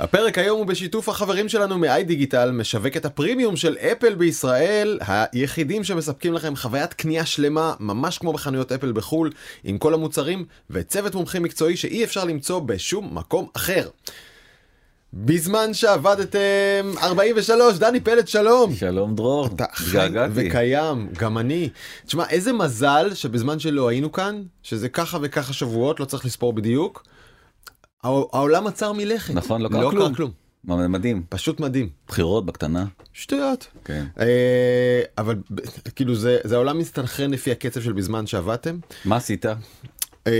[0.00, 6.34] הפרק היום הוא בשיתוף החברים שלנו מ-i דיגיטל, משווקת הפרימיום של אפל בישראל, היחידים שמספקים
[6.34, 9.30] לכם חוויית קנייה שלמה, ממש כמו בחנויות אפל בחו"ל,
[9.64, 13.88] עם כל המוצרים, וצוות מומחים מקצועי שאי אפשר למצוא בשום מקום אחר.
[15.14, 18.74] בזמן שעבדתם 43, דני פלד שלום.
[18.74, 20.08] שלום דרור, אתה חי.
[20.34, 21.68] וקיים, גם אני.
[22.06, 27.02] תשמע, איזה מזל שבזמן שלא היינו כאן, שזה ככה וככה שבועות, לא צריך לספור בדיוק,
[28.04, 29.34] העולם עצר מלכת.
[29.34, 30.06] נכון, לא קרה לא כלום.
[30.06, 30.30] קרה כלום.
[30.64, 31.88] מדהים, פשוט מדהים.
[32.08, 32.84] בחירות בקטנה.
[33.12, 33.66] שטויות.
[33.84, 34.04] כן.
[34.20, 35.36] אה, אבל
[35.96, 38.78] כאילו זה, זה העולם מסתנכרן לפי הקצב של בזמן שעבדתם.
[39.04, 39.46] מה עשית?
[40.26, 40.32] אה,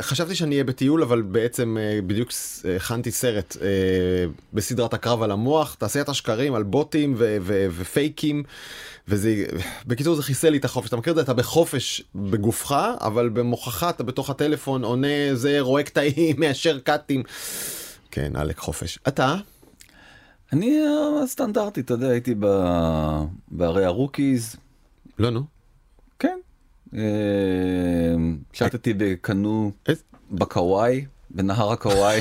[0.00, 3.66] חשבתי שאני אהיה בטיול אבל בעצם אה, בדיוק ס- הכנתי סרט אה,
[4.52, 8.42] בסדרת הקרב על המוח תעשיית השקרים על בוטים ו- ו- ופייקים
[9.08, 9.44] וזה
[9.86, 10.88] בקיצור זה חיסל לי את החופש.
[10.88, 11.22] אתה מכיר את זה?
[11.22, 17.22] אתה בחופש בגופך אבל במוחך אתה בתוך הטלפון עונה זה רואה קטעים מאשר קאטים.
[18.10, 18.98] כן עלק חופש.
[19.08, 19.36] אתה?
[20.52, 24.56] אני אה, סטנדרטי, אתה יודע, הייתי ב- בערי הרוקיז,
[25.18, 25.40] לא נו.
[25.40, 25.44] אה,
[28.52, 29.72] שטתי בקנו
[30.30, 32.20] בקוואי, בנהר הקוואי.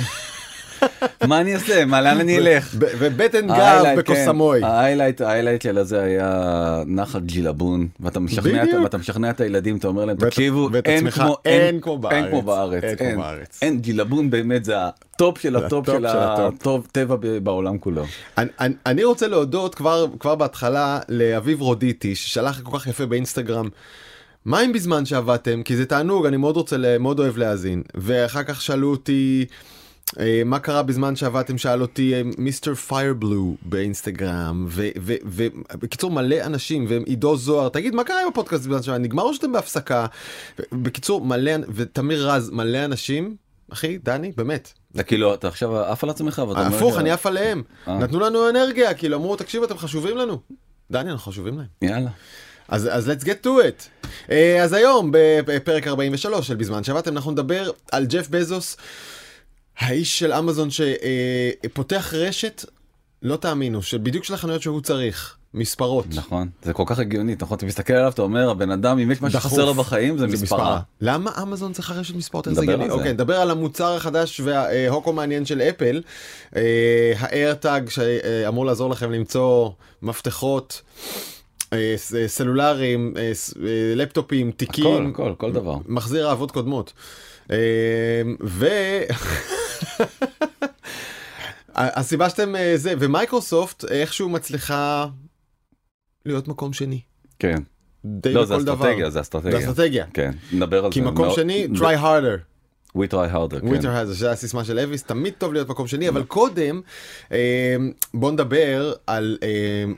[1.27, 1.85] מה אני אעשה?
[1.85, 2.75] מה, לאן אני אלך?
[2.79, 4.13] ובטן גב ההיילייט, כן.
[4.13, 4.63] בקוסמוי.
[4.63, 8.19] ההיילייט, ההיילייט של הזה היה נחל ג'ילבון, ואתה
[8.97, 11.09] משכנע, את הילדים, אתה אומר להם, תקשיבו, אין
[11.81, 12.13] כמו, בארץ.
[12.13, 13.59] אין כמו בארץ.
[13.61, 16.05] אין, ג'ילבון באמת זה הטופ של הטופ של.
[16.05, 18.03] הטוב טבע בעולם כולו.
[18.85, 19.75] אני, רוצה להודות
[20.19, 23.69] כבר בהתחלה לאביב רודיטי ששלח כל כך יפה באינסטגרם.
[24.45, 28.61] מה אם בזמן שעבדתם כי זה תענוג אני מאוד רוצה מאוד אוהב להאזין ואחר כך
[28.61, 29.45] שאלו אותי
[30.19, 37.37] אה, מה קרה בזמן שעבדתם שאל אותי אה, מיסטר פיירבלו באינסטגרם ובקיצור מלא אנשים ועידו
[37.37, 40.05] זוהר תגיד מה קרה עם הפודקאסט בזמן שעבדתם נגמר או שאתם בהפסקה
[40.71, 43.35] בקיצור מלא ותמיר רז מלא אנשים
[43.73, 47.25] אחי דני באמת זה כאילו אתה עכשיו עף על עצמך ואתה אומר, הפוך אני עף
[47.25, 47.97] עליהם אה.
[47.97, 50.39] נתנו לנו אנרגיה כאילו אמרו תקשיבו אתם חשובים לנו.
[50.91, 51.67] דני אנחנו חשובים להם.
[51.81, 52.09] יאללה.
[52.69, 54.07] אז אז let's get to it.
[54.31, 55.11] אה, אז היום
[55.45, 58.77] בפרק 43 של בזמן שעבדתם אנחנו נדבר על ג'ף בזוס
[59.77, 62.65] האיש של אמזון שפותח רשת
[63.21, 66.05] לא תאמינו שבדיוק של החנויות שהוא צריך מספרות.
[66.09, 69.17] נכון זה כל כך הגיוני נכון אתה מסתכל עליו אתה אומר הבן אדם אם יש
[69.17, 69.31] דחוף.
[69.31, 70.79] שחסר לו בחיים זה זה מספרה.
[71.01, 72.47] למה אמזון צריכה רשת מספרות?
[72.47, 72.83] איך זה נדבר הגיוני?
[72.83, 72.95] על זה.
[72.95, 76.01] אוקיי, נדבר על המוצר החדש וההוקו מעניין של אפל,
[76.55, 79.69] אה, האיירטאג שאמור לעזור לכם למצוא
[80.01, 80.81] מפתחות.
[81.73, 81.77] אה,
[82.17, 83.31] אה, סלולרים, אה,
[83.95, 85.77] לפטופים, הכל תיקים, הכל כל דבר.
[85.87, 86.93] מחזיר אהבות קודמות.
[88.43, 88.65] ו...
[91.75, 95.05] הסיבה שאתם זה, ומייקרוסופט איכשהו מצליחה
[96.25, 97.01] להיות מקום שני.
[97.39, 97.55] כן.
[98.05, 98.75] די לא זה בכל דבר.
[98.85, 99.51] אסטרטגיה זה אסטרטגיה.
[99.51, 100.05] זה אסטרטגיה.
[100.13, 101.05] כן נדבר על כי זה.
[101.05, 102.48] מקום מאוד- שני, זה- try harder.
[102.97, 103.59] We try harder.
[103.59, 103.67] כן.
[103.67, 106.81] וויטר הזה, שזה הסיסמה של אביס, תמיד טוב להיות מקום שני, אבל קודם
[107.31, 107.75] אה,
[108.13, 109.49] בוא נדבר על אה,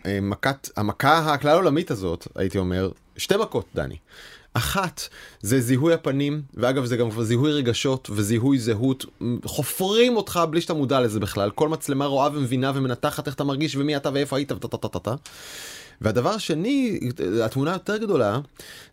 [0.06, 3.96] אה, מכת, המכה הכלל עולמית הזאת, הייתי אומר, שתי מכות, דני.
[4.53, 5.02] אחת
[5.41, 9.06] זה זיהוי הפנים, ואגב זה גם זיהוי רגשות וזיהוי זהות,
[9.46, 13.75] חופרים אותך בלי שאתה מודע לזה בכלל, כל מצלמה רואה ומבינה ומנתחת איך אתה מרגיש
[13.75, 15.16] ומי אתה ואיפה היית וטה-טה-טה-טה.
[16.02, 17.00] והדבר השני,
[17.44, 18.40] התמונה היותר גדולה,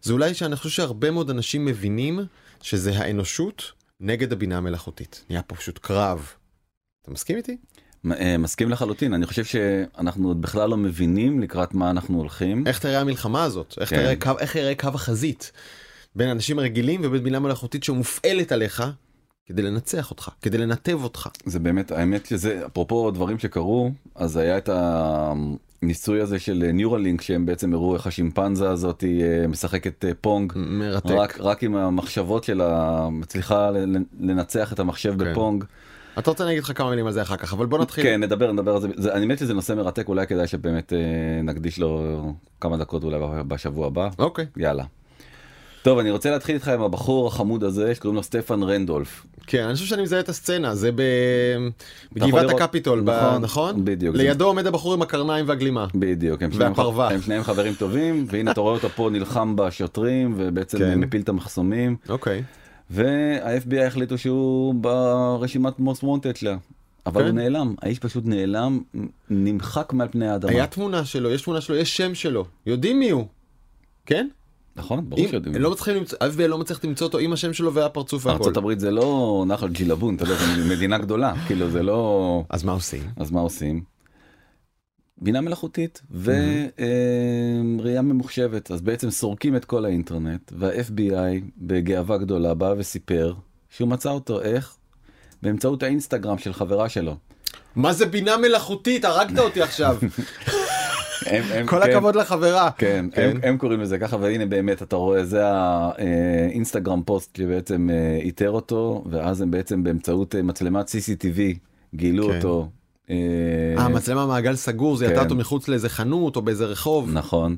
[0.03, 2.20] זה אולי שאני חושב שהרבה מאוד אנשים מבינים
[2.62, 5.25] שזה האנושות נגד הבינה המלאכותית.
[5.31, 6.32] נהיה פה פשוט קרב.
[7.03, 7.56] אתה מסכים איתי?
[8.10, 12.66] אה, מסכים לחלוטין אני חושב שאנחנו עוד בכלל לא מבינים לקראת מה אנחנו הולכים.
[12.66, 13.75] איך תראה המלחמה הזאת?
[13.81, 13.97] איך כן.
[13.97, 15.53] תראה קו, איך יראה קו החזית
[16.14, 18.82] בין אנשים רגילים ובין בינה מלאכותית שמופעלת עליך
[19.47, 21.28] כדי לנצח אותך, כדי לנתב אותך.
[21.44, 24.69] זה באמת האמת שזה אפרופו דברים שקרו אז היה את
[25.83, 30.53] הניסוי הזה של Neuralink שהם בעצם הראו איך השימפנזה הזאת אה, משחקת אה, Pong.
[30.56, 31.11] מרתק.
[31.11, 33.71] רק, רק עם המחשבות שלה מצליחה
[34.21, 35.33] לנצח את המחשב כן.
[35.33, 35.65] ב Pong.
[36.19, 38.05] אתה רוצה אני אגיד לך כמה מילים על זה אחר כך, אבל בוא נתחיל.
[38.05, 40.99] כן נדבר נדבר על זה, זה אני מת שזה נושא מרתק אולי כדאי שבאמת אה,
[41.43, 42.22] נקדיש לו
[42.60, 43.19] כמה דקות אולי
[43.49, 44.47] בשבוע הבא אוקיי.
[44.56, 44.84] יאללה.
[45.88, 49.26] טוב אני רוצה להתחיל איתך עם הבחור החמוד הזה שקוראים לו סטפן רנדולף.
[49.47, 50.91] כן, אני חושב שאני מזהה את הסצנה, זה
[52.13, 53.84] בגבעת הקפיטול, נכון, נכון?
[53.84, 55.86] בדיוק, לידו עומד הבחור עם הקרניים והגלימה.
[55.95, 57.10] בדיוק והפרווה.
[57.10, 61.01] הם שניהם חברים טובים והנה אתה רואה אותו פה נלחם בשוטרים ובעצם כן.
[61.01, 62.42] מפיל את המחסומים אוקיי.
[62.91, 66.57] וה-FBI החליטו שהוא ברשימת most wanted שלה.
[67.07, 67.27] אבל כן.
[67.27, 68.80] הוא נעלם האיש פשוט נעלם
[69.30, 70.51] נמחק מעל פני האדמה.
[70.51, 73.27] היה תמונה שלו, יש תמונה שלו, יש שם שלו, יודעים מי הוא.
[74.07, 74.28] כן?
[74.78, 75.54] נכון ברור שיודעים.
[75.54, 78.39] הם לא מצליחים למצוא, ה-FBI לא מצליח למצוא אותו עם השם שלו והפרצוף והכל.
[78.39, 82.65] ארצות הברית זה לא נחל ג'ילבון אתה יודע זה מדינה גדולה כאילו זה לא אז
[82.65, 83.03] מה עושים?
[83.16, 83.83] אז מה עושים.
[85.21, 93.34] בינה מלאכותית וראייה ממוחשבת אז בעצם סורקים את כל האינטרנט וה-FBI בגאווה גדולה בא וסיפר
[93.71, 94.77] שהוא מצא אותו איך
[95.42, 97.16] באמצעות האינסטגרם של חברה שלו.
[97.77, 99.04] מה זה בינה מלאכותית?
[99.04, 99.97] הרגת אותי עכשיו.
[101.66, 102.71] כל כן, הכבוד לחברה.
[102.78, 103.36] כן, כן.
[103.42, 109.04] הם, קוראים לזה ככה והנה באמת אתה רואה זה האינסטגרם פוסט שבעצם אה, איתר אותו
[109.10, 111.41] ואז הם בעצם באמצעות אה, מצלמת CCTV
[111.95, 112.36] גילו כן.
[112.36, 112.69] אותו.
[113.10, 115.19] אה, מצלמה מעגל סגור, זה כן.
[115.19, 117.10] אותו מחוץ לאיזה חנות או באיזה רחוב.
[117.13, 117.57] נכון.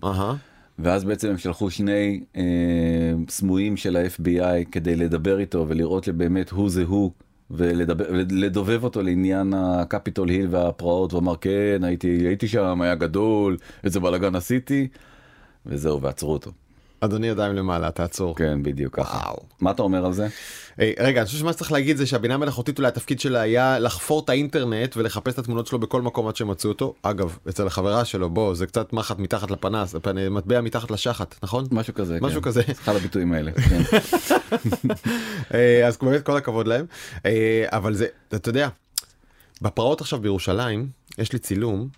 [0.79, 2.43] ואז בעצם הם שלחו שני אה,
[3.29, 7.11] סמויים של ה-FBI כדי לדבר איתו ולראות שבאמת הוא זה הוא
[7.51, 14.37] ולדובב אותו לעניין הקפיטול היל והפרעות ואמר כן הייתי הייתי שם היה גדול איזה בלאגן
[14.37, 14.89] עשיתי
[15.67, 16.51] וזהו ועצרו אותו.
[17.01, 18.37] אדוני ידיים למעלה, תעצור.
[18.37, 19.19] כן בדיוק ככה.
[19.19, 19.37] וואו.
[19.61, 20.27] מה אתה אומר על זה?
[20.79, 24.21] היי, רגע, אני חושב שמה שצריך להגיד זה שהבינה המלאכותית אולי התפקיד שלה היה לחפור
[24.25, 26.95] את האינטרנט ולחפש את התמונות שלו בכל מקום עד שמצאו אותו.
[27.03, 31.65] אגב, אצל החברה שלו, בוא, זה קצת מחט מתחת לפנס, פנ- מטבע מתחת לשחת, נכון?
[31.71, 32.19] משהו כזה.
[32.21, 32.49] משהו כן.
[32.49, 32.63] כזה.
[32.87, 33.53] על הביטויים האלה.
[33.69, 33.83] כן.
[35.55, 36.87] אה, אז באמת כל הכבוד להם.
[37.27, 38.69] אה, אבל זה, אתה יודע,
[39.63, 40.89] בפרעות עכשיו בירושלים,
[41.19, 41.89] יש לי צילום,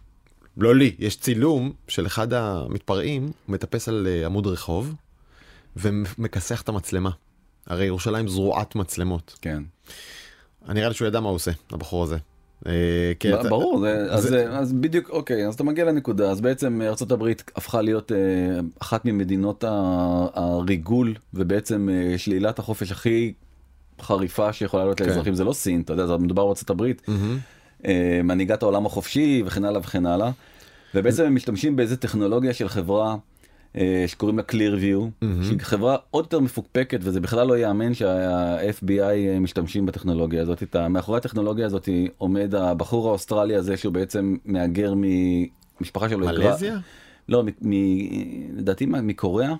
[0.56, 4.94] לא לי, יש צילום של אחד המתפרעים, הוא מטפס על אה, עמוד רחוב
[5.76, 7.10] ומכסח את המצלמה.
[7.66, 9.38] הרי ירושלים זרועת מצלמות.
[9.42, 9.62] כן.
[10.68, 12.16] נראה לי שהוא ידע מה הוא עושה, הבחור הזה.
[12.66, 12.72] אה,
[13.40, 14.50] אתה- ברור זה, אז, זה- זה...
[14.50, 17.24] אז בדיוק אוקיי אז אתה מגיע לנקודה אז בעצם ארה"ב
[17.56, 18.16] הפכה להיות אה,
[18.78, 19.64] אחת ממדינות
[20.34, 23.32] הריגול ובעצם אה, שלילת החופש הכי
[24.00, 25.06] חריפה שיכולה להיות כן.
[25.06, 26.92] לאזרחים זה לא סין אתה יודע זה מדובר בארה"ב.
[27.86, 30.30] אה, מנהיגת העולם החופשי וכן הלאה וכן הלאה
[30.94, 33.16] ובעצם הם משתמשים באיזה טכנולוגיה של חברה.
[33.76, 35.24] אה, שקוראים לה Clearview.
[35.42, 40.76] שהיא חברה עוד יותר מפוקפקת וזה בכלל לא ייאמן שה-FBI אה, משתמשים בטכנולוגיה הזאת.
[40.90, 41.88] מאחורי הטכנולוגיה הזאת
[42.18, 46.26] עומד הבחור האוסטרלי הזה שהוא בעצם מהגר ממשפחה שלו.
[46.26, 46.78] מלזיה?
[47.28, 47.42] לא,
[48.56, 49.54] לדעתי מקוריאה,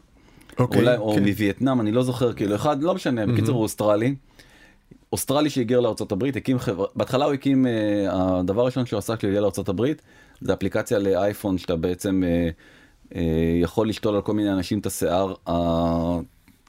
[0.59, 1.25] אוקיי, אולי, או כן.
[1.25, 4.15] מווייטנאם, אני לא זוכר, כאילו אחד, לא משנה, בקיצור הוא אוסטרלי.
[5.13, 7.73] אוסטרלי שהיגר לארה"ב, הקים חברה, בהתחלה הוא הקים, אה,
[8.39, 9.87] הדבר הראשון שהוא עשה כשהוא הגיע לארה"ב,
[10.41, 12.49] זה אפליקציה לאייפון שאתה בעצם אה,
[13.17, 13.23] אה,
[13.61, 16.19] יכול לשתול על כל מיני אנשים את השיער ה-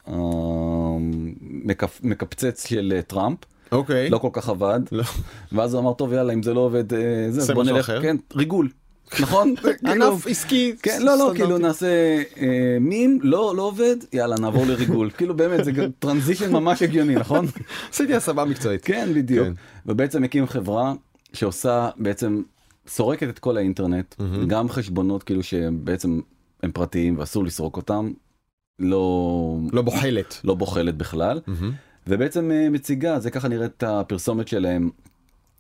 [0.08, 3.38] המקפ- מקפצץ של טראמפ,
[3.72, 4.10] אוקיי.
[4.10, 5.04] לא כל כך עבד, לא.
[5.52, 6.84] ואז הוא אמר טוב יאללה אם זה לא עובד,
[7.30, 8.02] זה, בוא נלך, אחר.
[8.02, 8.70] כן, ריגול,
[9.20, 9.56] נכון?
[9.86, 10.76] כאילו, ענף עסקי.
[10.84, 11.32] כן, לא, לא.
[11.36, 15.10] כאילו נעשה אה, מים, לא, לא עובד, יאללה, נעבור לריגול.
[15.18, 17.46] כאילו באמת, זה טרנזישן ממש הגיוני, נכון?
[17.92, 18.86] עשיתי הסבה מקצועית.
[18.86, 19.48] כן, בדיוק.
[19.48, 19.54] כן.
[19.86, 20.94] ובעצם הקים חברה
[21.34, 22.42] שעושה, בעצם
[22.88, 24.16] סורקת את כל האינטרנט,
[24.48, 26.20] גם חשבונות כאילו שבעצם
[26.64, 28.12] הם פרטיים ואסור לסרוק אותם,
[28.80, 30.42] לא, לא בוחלת.
[30.44, 31.40] לא בוחלת בכלל.
[32.08, 34.90] ובעצם אה, מציגה, זה ככה נראית הפרסומת שלהם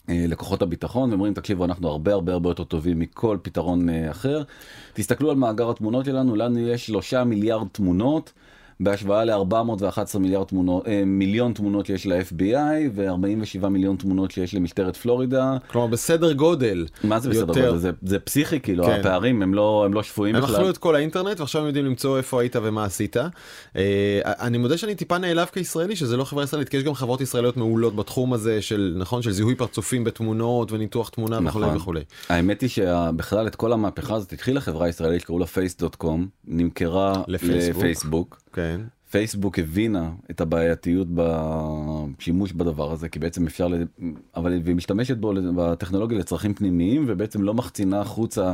[0.10, 4.44] לכוחות הביטחון, ואומרים תקשיבו אנחנו הרבה הרבה הרבה יותר טובים מכל פתרון אה, אחר.
[4.94, 8.34] תסתכלו על מאגר התמונות שלנו, לנו יש שלושה מיליארד תמונות.
[8.80, 15.58] בהשוואה ל-411 מיליארד תמונות, אה, מיליון תמונות שיש ל-FBI ו-47 מיליון תמונות שיש למשטרת פלורידה.
[15.68, 16.86] כלומר בסדר גודל.
[17.04, 17.66] מה זה בסדר יותר.
[17.66, 17.78] גודל?
[17.78, 19.00] זה, זה פסיכי כאילו, כן.
[19.00, 20.56] הפערים הם לא, הם לא שפויים הם בכלל.
[20.56, 23.18] אכלו את כל האינטרנט ועכשיו הם יודעים למצוא איפה היית ומה עשית.
[23.76, 27.22] אה, אני מודה שאני טיפה נעלב כישראלי שזה לא חברה ישראלית כי יש גם חברות
[27.22, 31.78] ישראליות מעולות בתחום הזה של נכון של זיהוי פרצופים בתמונות וניתוח תמונה וכולי נכון.
[31.78, 32.02] וכולי.
[32.30, 37.78] האמת היא שבכלל את כל המהפכה הזאת התחילה חברה ישראלית שקראו לה פייס.קום, נמכרה לפייסבוק.
[37.78, 38.43] לפייסבוק.
[38.54, 38.82] כן.
[39.12, 43.76] פייסבוק הבינה את הבעייתיות בשימוש בדבר הזה כי בעצם אפשר ל...
[44.36, 48.54] אבל היא משתמשת בו בטכנולוגיה לצרכים פנימיים ובעצם לא מחצינה החוצה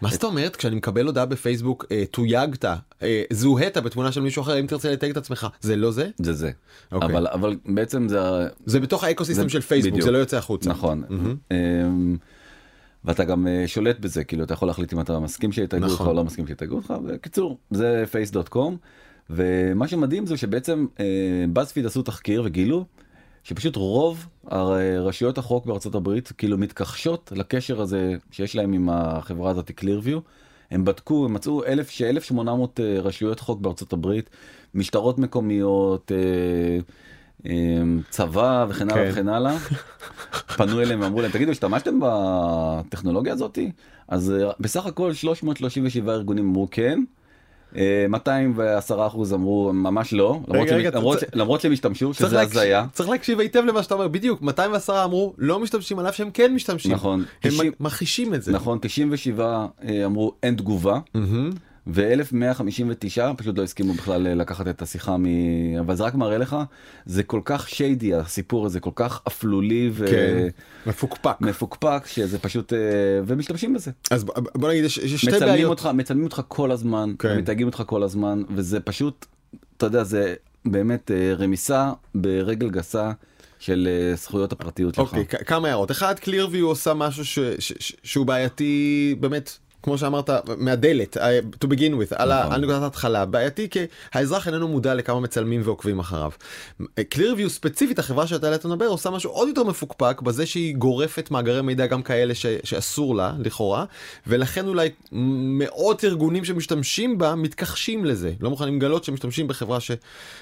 [0.00, 4.60] מה זאת אומרת כשאני מקבל הודעה בפייסבוק אה, תויגת אה, זוהית בתמונה של מישהו אחר
[4.60, 6.50] אם תרצה לתייג את עצמך זה לא זה זה זה
[6.92, 7.08] אוקיי.
[7.08, 8.18] אבל אבל בעצם זה
[8.66, 10.04] זה בתוך האקוסיסטם זה- של פייסבוק בדיוק.
[10.04, 10.70] זה לא יוצא החוצה.
[10.70, 11.02] נכון.
[11.50, 12.16] אמ,
[13.04, 16.06] ואתה גם אה, שולט בזה כאילו אתה יכול להחליט אם אתה מסכים אותך נכון.
[16.06, 18.74] או לא מסכים שיתייגו אותך בקיצור זה face.com
[19.30, 20.86] ומה שמדהים זה שבעצם
[21.52, 22.84] בספיד עשו תחקיר וגילו
[23.44, 24.26] שפשוט רוב
[24.98, 30.20] רשויות החוק בארצות הברית כאילו מתכחשות לקשר הזה שיש להם עם החברה הזאת Clearview.
[30.70, 34.30] הם בדקו הם מצאו אלף ש-1800 רשויות חוק בארצות הברית
[34.74, 36.12] משטרות מקומיות.
[36.12, 36.78] אה,
[37.46, 39.10] אה, צבא וכן הלאה כן.
[39.10, 39.56] וכן הלאה
[40.56, 43.72] פנו אליהם ואמרו להם תגידו השתמשתם בטכנולוגיה הזאתי
[44.08, 47.00] אז אה, בסך הכל 337 ארגונים אמרו כן.
[47.76, 52.14] אה, 210 אחוז אמרו ממש לא למרות רגע, שהם- רגע, למרות ש- למרות שהם השתמשו
[52.14, 56.08] שזה להקשיב- הזיה צריך להקשיב היטב למה שאתה אומר בדיוק 210 אמרו לא משתמשים על
[56.08, 56.92] אף שהם כן משתמשים.
[56.92, 58.52] נכון הם 90 מכחישים את זה.
[58.52, 61.50] נכון 97 אה, אמרו אין תגובה מהמם.
[61.92, 65.24] ו-1159 פשוט לא הסכימו בכלל אה, לקחת את השיחה מ...
[65.80, 66.56] אבל זה רק מראה לך
[67.06, 70.48] זה כל כך שיידי הסיפור הזה כל כך אפלולי כן.
[70.86, 71.36] מפוקפק.
[71.40, 72.78] ומפוקפק שזה פשוט אה,
[73.26, 73.90] ומשתמשים בזה.
[74.10, 75.70] אז בוא נגיד יש יש שתי מצלמים בעיות.
[75.70, 77.38] אותך מצלמים אותך כל הזמן כן.
[77.38, 79.26] מתייגים אותך כל הזמן וזה פשוט
[79.76, 83.12] אתה יודע זה באמת אה, רמיסה ברגל גסה
[83.58, 85.14] של זכויות הפרטיות שלך.
[85.14, 85.90] אוקיי, כמה הערות.
[85.90, 89.58] אחד, Clearview עושה משהו ש- ש- ש- שהוא בעייתי באמת.
[89.82, 92.52] כמו שאמרת, מהדלת, אה, to begin with, על ה- נכון.
[92.52, 93.78] על נקודת ההתחלה, בעייתי כי
[94.12, 96.30] האזרח איננו מודע לכמה מצלמים ועוקבים אחריו.
[96.82, 101.62] Clearview ספציפית, החברה שאתה עליה לדבר, עושה משהו עוד יותר מפוקפק בזה שהיא גורפת מאגרי
[101.62, 103.84] מידע גם כאלה ש- שאסור לה, לכאורה,
[104.26, 109.90] ולכן אולי מאות ארגונים שמשתמשים בה מתכחשים לזה, לא מוכנים לגלות שמשתמשים בחברה ש...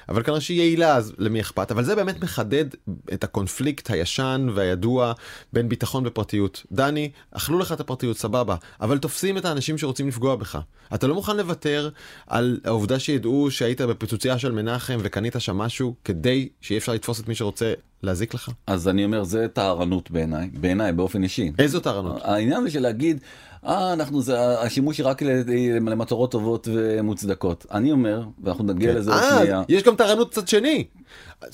[0.08, 1.70] אבל כנראה שהיא יעילה, אז למי אכפת?
[1.70, 2.64] אבל זה באמת מחדד
[3.12, 5.12] את הקונפליקט הישן והידוע
[5.52, 6.62] בין ביטחון ופרטיות.
[6.72, 10.58] דני, אכלו לך את הפרטיות, סבבה, אבל תופסים את האנשים שרוצים לפגוע בך.
[10.94, 11.88] אתה לא מוכן לוותר
[12.26, 17.28] על העובדה שידעו שהיית בפיצוצייה של מנחם וקנית שם משהו כדי שיהיה אפשר לתפוס את
[17.28, 18.50] מי שרוצה להזיק לך?
[18.66, 21.52] אז אני אומר, זה טהרנות בעיניי, בעיניי באופן אישי.
[21.58, 22.20] איזו טהרנות?
[22.24, 23.20] העניין זה של להגיד,
[23.66, 27.66] אה, אנחנו, זה, השימוש היא רק למטרות טובות ומוצדקות.
[27.72, 29.62] אני אומר, ואנחנו נגיע לזה עוד אה, שנייה.
[29.68, 30.84] יש גם טהרנות צד שני.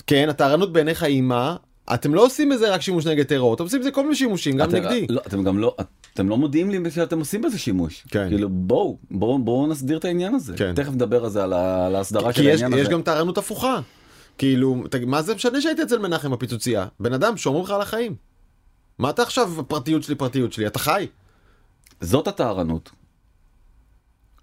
[0.07, 1.57] כן, הטהרנות בעיניך היא מה?
[1.95, 4.69] אתם לא עושים בזה רק שימוש נגד טרור, אתם עושים בזה כל מיני שימושים, גם
[4.69, 5.07] אתם- נגדי.
[5.11, 5.77] לא, אתם גם לא,
[6.15, 8.05] אתם לא מודיעים לי שאתם עושים בזה שימוש.
[8.11, 8.29] כן.
[8.29, 10.55] כאילו בואו, בואו, בואו נסדיר את העניין הזה.
[10.57, 10.75] כן.
[10.75, 11.53] תכף נדבר על זה, על
[11.97, 12.93] ההסדרה כי של יש, העניין יש הזה.
[12.93, 13.81] גם טהרנות הפוכה.
[14.39, 16.87] כאילו, תגיד, מה זה משנה שהיית אצל מנחם בפיצוצייה?
[17.01, 18.15] בן אדם, שומרים לך על החיים.
[18.99, 21.07] מה אתה עכשיו, פרטיות שלי, פרטיות שלי, אתה חי?
[22.01, 22.91] זאת הטהרנות.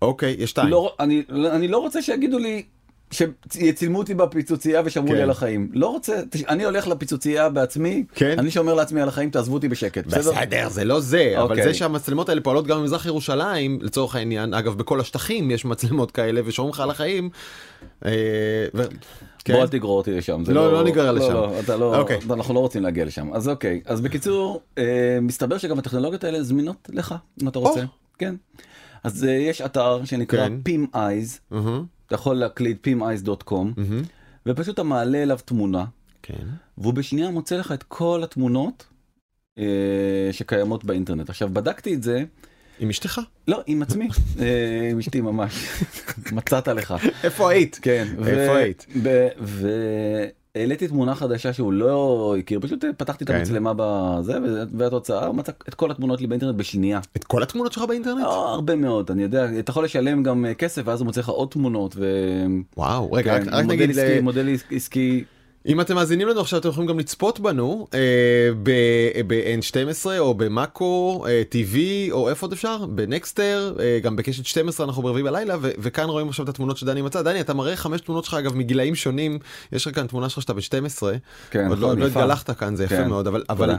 [0.02, 0.68] אוקיי, יש שתיים.
[0.68, 2.64] לא, אני, אני לא רוצה שיגידו לי
[3.12, 5.16] שיצילמו אותי בפיצוצייה ושמרו כן.
[5.16, 5.70] לי על החיים.
[5.74, 8.40] לא רוצה, אני הולך לפיצוצייה בעצמי, כן.
[8.40, 10.06] אני שומר לעצמי על החיים, תעזבו אותי בשקט.
[10.06, 11.64] בסדר, זה לא זה, אבל אוקיי.
[11.64, 16.42] זה שהמצלמות האלה פועלות גם במזרח ירושלים, לצורך העניין, אגב, בכל השטחים יש מצלמות כאלה
[16.46, 17.30] ושומרים לך על החיים.
[18.06, 18.12] אה,
[18.74, 18.84] ו-
[19.44, 19.54] כן.
[19.54, 20.46] בוא אל תגרור אותי לשם.
[20.46, 21.34] זה לא, לא ניגרר לשם.
[21.34, 22.20] לא, אתה לא, אוקיי.
[22.30, 23.34] אנחנו לא רוצים להגיע לשם.
[23.34, 24.84] אז אוקיי, אז בקיצור, אה,
[25.22, 27.84] מסתבר שגם הטכנולוגיות האלה זמינות לך, אם אתה רוצה.
[28.18, 28.36] כן.
[29.04, 30.54] אז אה, יש אתר שנקרא כן.
[30.70, 34.04] PIM Eyes, מהמם, אתה יכול להקליד pimeyes.com, מהמם.
[34.46, 35.86] ופשוט אתה מעלה אליו תמונה,
[36.22, 36.46] כן.
[36.78, 38.86] והוא בשנייה מוצא לך את כל התמונות
[39.58, 39.64] אה,
[40.32, 41.30] שקיימות באינטרנט.
[41.30, 42.24] עכשיו, בדקתי את זה,
[42.80, 43.22] עם אשתך?
[43.48, 44.08] לא, עם עצמי,
[44.40, 45.54] אה, עם אשתי ממש,
[46.36, 46.96] מצאת לך.
[47.24, 47.80] איפה היית?
[47.82, 48.08] כן.
[48.28, 48.86] איפה היית?
[50.56, 53.36] והעליתי תמונה חדשה שהוא לא הכיר, פשוט פתחתי את כן.
[53.36, 54.38] המצלמה בזה,
[54.78, 57.00] והתוצאה, הוא מצא את כל התמונות שלי באינטרנט בשנייה.
[57.16, 58.22] את כל התמונות שלך באינטרנט?
[58.24, 61.30] לא, הרבה מאוד, אני יודע, אתה יכול לשלם גם אה, כסף, ואז הוא מוצא לך
[61.30, 62.06] עוד תמונות, ו...
[62.78, 65.24] וואו, רגע, רק, כן, רק מודל נגיד, עסקי, ל- מודל עסקי- עסקי,
[65.66, 68.00] אם אתם מאזינים לנו עכשיו אתם יכולים גם לצפות בנו אה,
[68.64, 71.78] ב-N12 או במאקו אה, TV
[72.12, 72.86] או איפה עוד אפשר?
[72.86, 77.02] בנקסטר, אה, גם בקשת 12 אנחנו ברביעי בלילה ו- וכאן רואים עכשיו את התמונות שדני
[77.02, 77.22] מצא.
[77.22, 79.40] דני אתה מראה חמש תמונות שלך אגב מגילאים שונים,
[79.72, 81.04] יש לך כאן תמונה שלך שאתה ב-12,
[81.52, 82.06] כן, עוד לא, נכון, לא.
[82.06, 83.72] התגלחת כאן זה יפה כן, מאוד אבל אבל.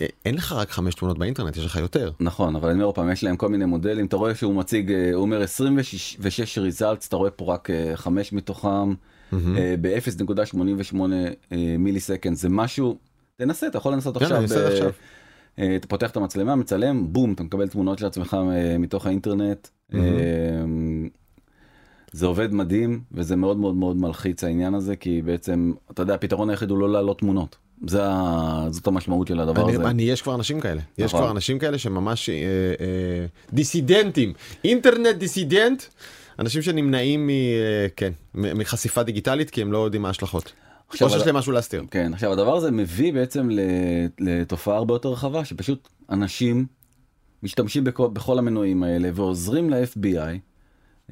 [0.00, 2.10] אה, אין לך רק חמש תמונות באינטרנט יש לך יותר.
[2.20, 4.92] נכון, אבל אני אומר עוד פעם, יש להם כל מיני מודלים, אתה רואה שהוא מציג,
[4.92, 8.94] אה, הוא אומר 26 ריזלטס, אתה רואה פה רק 5 מתוכם, אה,
[9.80, 10.96] ב-0.88
[11.78, 12.96] מילי סקנד, זה משהו,
[13.36, 14.42] תנסה, אתה יכול לנסות עכשיו.
[15.58, 19.68] אה, אתה פותח את המצלמה, מצלם, בום, אתה מקבל תמונות של עצמך אה, מתוך האינטרנט.
[19.94, 20.00] אה,
[22.12, 26.50] זה עובד מדהים וזה מאוד מאוד מאוד מלחיץ העניין הזה כי בעצם אתה יודע הפתרון
[26.50, 27.56] היחיד הוא לא להעלות תמונות
[27.86, 28.02] זה
[28.70, 29.84] זאת המשמעות של הדבר אני, הזה.
[29.90, 31.20] אני יש כבר אנשים כאלה יש נכון.
[31.20, 32.34] כבר אנשים כאלה שממש אה,
[32.80, 34.32] אה, דיסידנטים
[34.64, 35.82] אינטרנט דיסידנט
[36.38, 40.52] אנשים שנמנעים מ, אה, כן, מחשיפה דיגיטלית כי הם לא יודעים מה ההשלכות.
[41.02, 41.84] או שיש להם משהו להסתיר.
[41.90, 43.48] כן עכשיו הדבר הזה מביא בעצם
[44.20, 46.66] לתופעה הרבה יותר רחבה שפשוט אנשים
[47.42, 50.38] משתמשים בכל, בכל המנועים האלה ועוזרים ל-FBI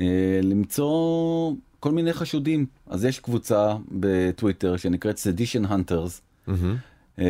[0.00, 6.20] אה, למצוא כל מיני חשודים אז יש קבוצה בטוויטר שנקראת sedition hunters.
[7.18, 7.24] אה,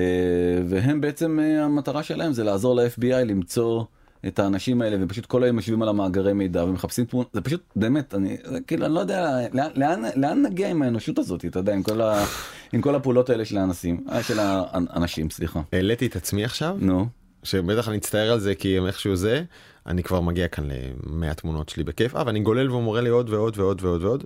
[0.68, 3.84] והם בעצם אה, המטרה שלהם זה לעזור ל-FBI למצוא
[4.26, 7.30] את האנשים האלה ופשוט כל היום יושבים על המאגרי מידע ומחפשים תמונות.
[7.32, 11.18] זה פשוט באמת אני זה כאילו אני לא יודע לאן, לאן, לאן נגיע עם האנושות
[11.18, 12.24] הזאת אתה יודע עם כל, ה,
[12.72, 15.60] עם כל הפעולות האלה של האנשים אה, של האנשים סליחה.
[15.72, 16.76] העליתי את עצמי עכשיו?
[16.80, 17.06] נו.
[17.42, 19.42] שבטח אני אצטער על זה כי הם איכשהו זה.
[19.86, 22.16] אני כבר מגיע כאן ל-100 תמונות שלי בכיף.
[22.16, 24.24] אה, ואני גולל והוא מורה לי עוד ועוד ועוד ועוד ועוד.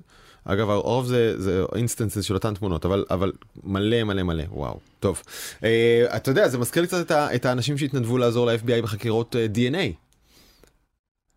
[0.50, 3.32] אגב הרוב זה instances של אותן תמונות אבל אבל
[3.64, 5.22] מלא מלא מלא וואו טוב
[5.64, 9.36] אה, אתה יודע זה מזכיר לי קצת את, ה- את האנשים שהתנדבו לעזור ל-FBI בחקירות
[9.36, 9.92] אה, DNA.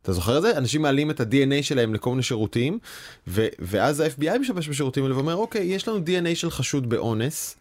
[0.01, 0.57] אתה זוכר את זה?
[0.57, 2.79] אנשים מעלים את ה-DNA שלהם לכל מיני שירותים,
[3.27, 7.55] ו- ואז ה-FBI משתמש בשירותים האלה ואומר, אוקיי, יש לנו DNA של חשוד באונס,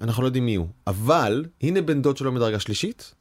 [0.00, 3.14] אנחנו לא יודעים מי הוא, אבל הנה בן דוד שלו מדרגה שלישית,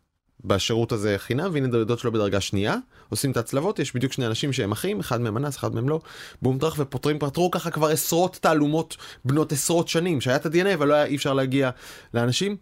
[0.46, 2.76] בשירות הזה חינם והנה דודות שלו בדרגה שנייה
[3.10, 6.00] עושים את ההצלבות יש בדיוק שני אנשים שהם אחים אחד מהם אנס אחד מהם לא
[6.42, 10.88] בום טראח ופותרים פתרו ככה כבר עשרות תעלומות בנות עשרות שנים שהיה את ה-DNA אבל
[10.88, 11.70] לא היה אי אפשר להגיע
[12.14, 12.56] לאנשים.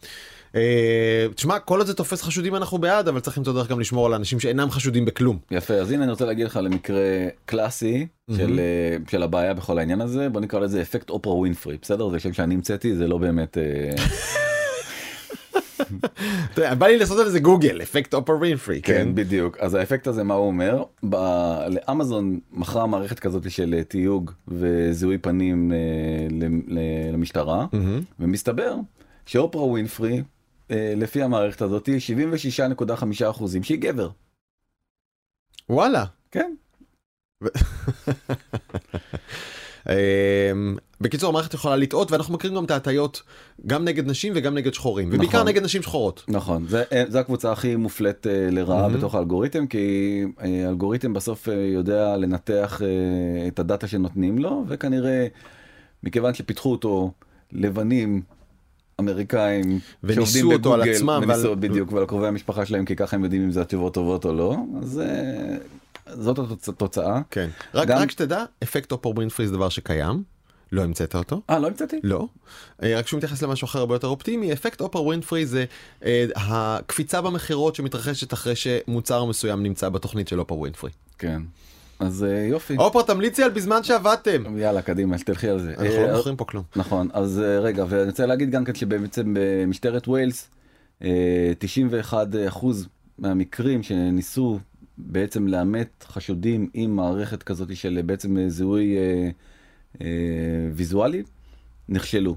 [0.56, 4.06] אה, תשמע כל עוד זה תופס חשודים אנחנו בעד אבל צריך למצוא דרך גם לשמור
[4.06, 5.38] על אנשים שאינם חשודים בכלום.
[5.52, 8.08] יפה אז הנה אני רוצה להגיד לך למקרה קלאסי
[8.38, 12.20] של, אה, של הבעיה בכל העניין הזה בוא נקרא לזה אפקט אופרה ווינפרי בסדר זה
[12.20, 13.58] שם שאני המצאתי זה לא באמת.
[16.04, 16.10] אה,
[16.58, 19.16] יודע, בא לי לעשות על זה גוגל אפקט אופר ווינפרי כן כן?
[19.16, 19.58] בדיוק.
[19.58, 20.84] אז האפקט הזה מה הוא אומר?
[21.70, 25.78] לאמזון מכרה מערכת כזאת של אה, תיוג וזיהוי פנים אה,
[27.12, 27.66] למשטרה.
[28.20, 28.76] ומסתבר
[29.26, 30.24] שאופרה ווינפרי
[30.72, 31.90] אה, לפי המערכת הזאת
[32.80, 34.10] 76.5 אחוזים שהיא גבר.
[35.70, 36.06] וואלה.
[36.32, 36.54] כן
[41.02, 43.22] בקיצור המערכת יכולה לטעות ואנחנו מכירים גם את ההטיות
[43.68, 45.48] גם נגד נשים וגם נגד שחורים ובעיקר נכון.
[45.48, 46.24] נגד נשים שחורות.
[46.28, 48.98] נכון זה אה, זה הקבוצה הכי מופלית אה, לרעה מהמם.
[48.98, 52.82] בתוך האלגוריתם כי אה, האלגוריתם בסוף יודע לנתח
[53.48, 55.28] את הדאטה שנותנים לו וכנראה
[56.04, 57.12] מכיוון שפיתחו אותו
[57.52, 58.22] לבנים.
[59.00, 62.96] אמריקאים וניסו שעובדים אותו על בגוגל, עצמם וניסו ועל- בדיוק ועל קרובי המשפחה שלהם כי
[62.96, 65.02] ככה הם יודעים אם זה התשובות טובות או לא אז
[66.14, 67.22] זאת התוצ- התוצאה.
[67.32, 67.50] כן.
[67.74, 70.24] רק גם- רק שתדע אפקט אופר ווינפרי זה דבר שקיים.
[70.72, 71.42] לא המצאת אותו.
[71.50, 72.00] אה לא המצאתי?
[72.04, 72.28] לא.
[72.84, 75.66] אה, רק שהוא מתייחס למשהו אחר הרבה יותר אופטימי אפקט אופר ווינפרי זה
[76.06, 80.92] אה, הקפיצה במכירות שמתרחשת אחרי שמוצר מסוים נמצא בתוכנית של אופר ווינפרי.
[81.18, 81.42] כן.
[82.00, 82.78] אז אה, יופי.
[82.78, 84.58] אופר תמליצי על בזמן שעבדתם.
[84.58, 85.70] יאללה קדימה תלכי על זה.
[85.72, 86.64] אנחנו אה, לא מוכרים פה כלום.
[86.76, 90.50] נכון אז רגע ואני רוצה להגיד גם כן שבעצם במשטרת ווילס
[91.04, 91.10] אה,
[91.60, 92.88] 91 אחוז
[93.20, 94.60] מהמקרים שניסו
[95.00, 99.30] בעצם לאמת חשודים עם מערכת כזאת של אה, בעצם אה, זיהוי אה,
[100.02, 100.08] אה,
[100.74, 101.24] ויזואלי
[101.90, 102.36] נכשלו.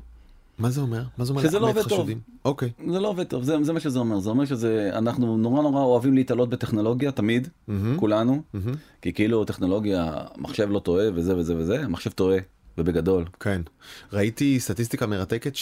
[0.59, 1.03] מה זה אומר?
[1.19, 1.43] מה זה אומר?
[1.43, 1.93] שזה לא עובד טוב.
[1.93, 2.21] חשודים?
[2.45, 2.71] אוקיי.
[2.91, 5.83] זה לא עובד טוב זה, זה מה שזה אומר זה אומר שזה אנחנו נורא נורא
[5.83, 8.75] אוהבים להתעלות בטכנולוגיה תמיד מהמם, כולנו מהמם.
[9.03, 12.39] כי כאילו טכנולוגיה מחשב לא טועה וזה וזה וזה המחשב טועה
[12.79, 13.63] ובגדול כן.
[14.13, 15.57] ראיתי סטטיסטיקה מרתקת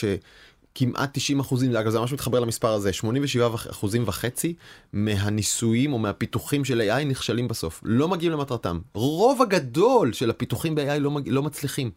[0.75, 4.55] שכמעט 90 אחוזים, אגב זה ממש מתחבר למספר הזה, 87 אחוזים וחצי
[4.93, 7.81] מהניסויים או מהפיתוחים של AI נכשלים בסוף.
[7.85, 8.79] לא מגיעים למטרתם.
[8.95, 11.29] רוב הגדול של הפיתוחים ב-AI לא, מג...
[11.29, 11.91] לא מצליחים.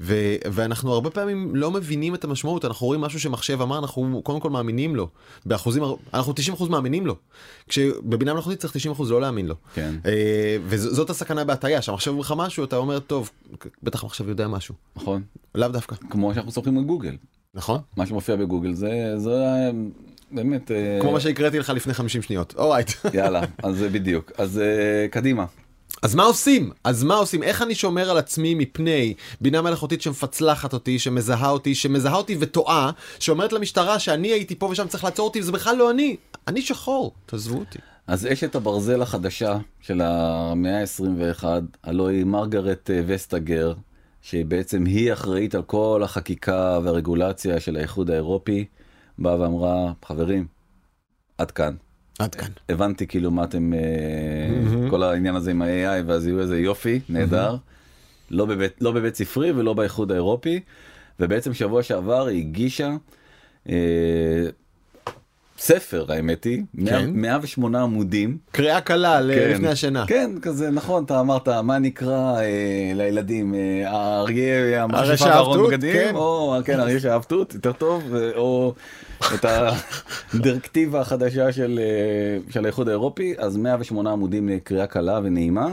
[0.00, 0.36] ו...
[0.52, 4.50] ואנחנו הרבה פעמים לא מבינים את המשמעות, אנחנו רואים משהו שמחשב אמר, אנחנו קודם כל
[4.50, 5.08] מאמינים לו.
[5.46, 5.82] באחוזים,
[6.14, 7.16] אנחנו 90 אחוז מאמינים לו.
[7.68, 9.54] כשבבינה מלאכותית צריך 90 אחוז לא להאמין לו.
[9.74, 13.30] כן אה, וזאת הסכנה בהטעיה, שהמחשב אומר לך משהו, אתה אומר, טוב,
[13.82, 14.74] בטח המחשב יודע משהו.
[14.96, 15.22] נכון
[15.54, 15.96] לאו דווקא.
[16.10, 17.16] כמו שאנחנו סומכים על גוגל
[17.54, 17.80] נכון?
[17.96, 19.70] מה שמופיע בגוגל זה זה
[20.30, 22.54] באמת אה, כמו מה שהקראתי לך לפני 50 שניות.
[22.56, 22.90] אורייט.
[23.14, 25.44] יאללה אז זה בדיוק אז אה, קדימה
[26.02, 26.70] אז מה עושים?
[26.84, 27.42] אז מה עושים?
[27.42, 32.90] איך אני שומר על עצמי מפני בינה מלאכותית שמפצלחת אותי, שמזהה אותי, שמזהה אותי וטועה,
[33.18, 36.16] שאומרת למשטרה שאני הייתי פה ושם צריך לעצור אותי וזה בכלל לא אני.
[36.48, 37.78] אני שחור, תעזבו אותי.
[38.06, 41.44] אז אשת הברזל החדשה של המאה ה-21
[41.82, 43.72] הלוא היא מרגרט אה, וסטגר
[44.22, 48.64] שבעצם היא אחראית על כל החקיקה והרגולציה של האיחוד האירופי
[49.18, 50.46] באה ואמרה חברים
[51.38, 51.74] עד כאן
[52.18, 52.48] עד כאן.
[52.68, 54.90] הבנתי כאילו מה אתם אה.
[54.90, 57.56] כל העניין הזה עם ה-AI והזיהוי הזה יופי נהדר
[58.30, 60.60] לא בבית לא בבית ספרי ולא באיחוד האירופי
[61.20, 62.96] ובעצם שבוע שעבר היא הגישה
[63.68, 63.74] אה,
[65.60, 67.10] ספר האמת היא כן.
[67.12, 69.50] 108 עמודים קריאה קלה כן.
[69.50, 70.04] לפני השינה.
[70.06, 74.86] כן כזה נכון אתה אמרת מה נקרא אה, לילדים אה, האריה
[75.20, 76.14] והארון תות, בגדים כן.
[76.14, 78.74] או כן אריה שאהב תות יותר טוב אה, או
[79.34, 79.44] את
[80.34, 85.72] הדירקטיבה החדשה של אה, של האיחוד האירופי אז 108 עמודים לקריאה קלה ונעימה.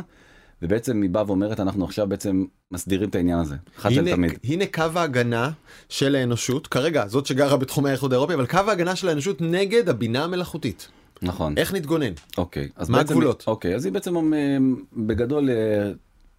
[0.62, 3.56] ובעצם היא באה ואומרת אנחנו עכשיו בעצם מסדירים את העניין הזה.
[3.80, 4.32] אחת ולתמיד.
[4.43, 5.52] הנה קו ההגנה
[5.89, 10.24] של האנושות, כרגע זאת שגרה בתחומי האיחוד האירופי, אבל קו ההגנה של האנושות נגד הבינה
[10.24, 10.88] המלאכותית.
[11.22, 11.54] נכון.
[11.58, 12.12] איך נתגונן?
[12.38, 12.67] אוקיי.
[12.76, 13.43] אז מה בעצם- הגבולות?
[13.48, 14.58] אוקיי אז היא בעצם אה,
[14.98, 15.91] בגדול אה,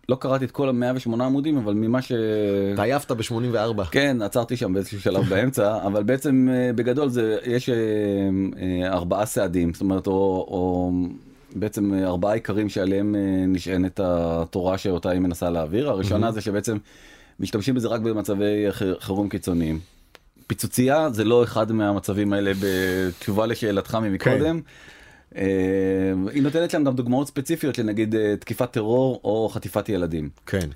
[0.09, 2.13] לא קראתי את כל ה-108 עמודים אבל ממה ש...
[2.75, 3.85] אתה עייפת ב-84.
[3.91, 7.77] כן עצרתי שם באיזשהו שלב באמצע אבל בעצם אה, בגדול זה יש אה,
[8.93, 10.13] ארבעה סעדים זאת אומרת או,
[10.51, 10.91] או
[11.55, 16.77] בעצם אה, ארבעה עיקרים שעליהם אה, נשענת התורה שאותה היא מנסה להעביר הראשונה זה שבעצם
[17.41, 18.67] משתמשים בזה רק במצבי
[19.01, 19.81] חירום קיצוניים.
[20.47, 24.61] פיצוצייה זה לא אחד מהמצבים האלה בתשובה לשאלתך ממקודם.
[25.37, 25.43] אה,
[26.33, 30.29] היא נותנת שם גם דוגמאות ספציפיות לנגיד תקיפת טרור או חטיפת ילדים.
[30.47, 30.69] כן.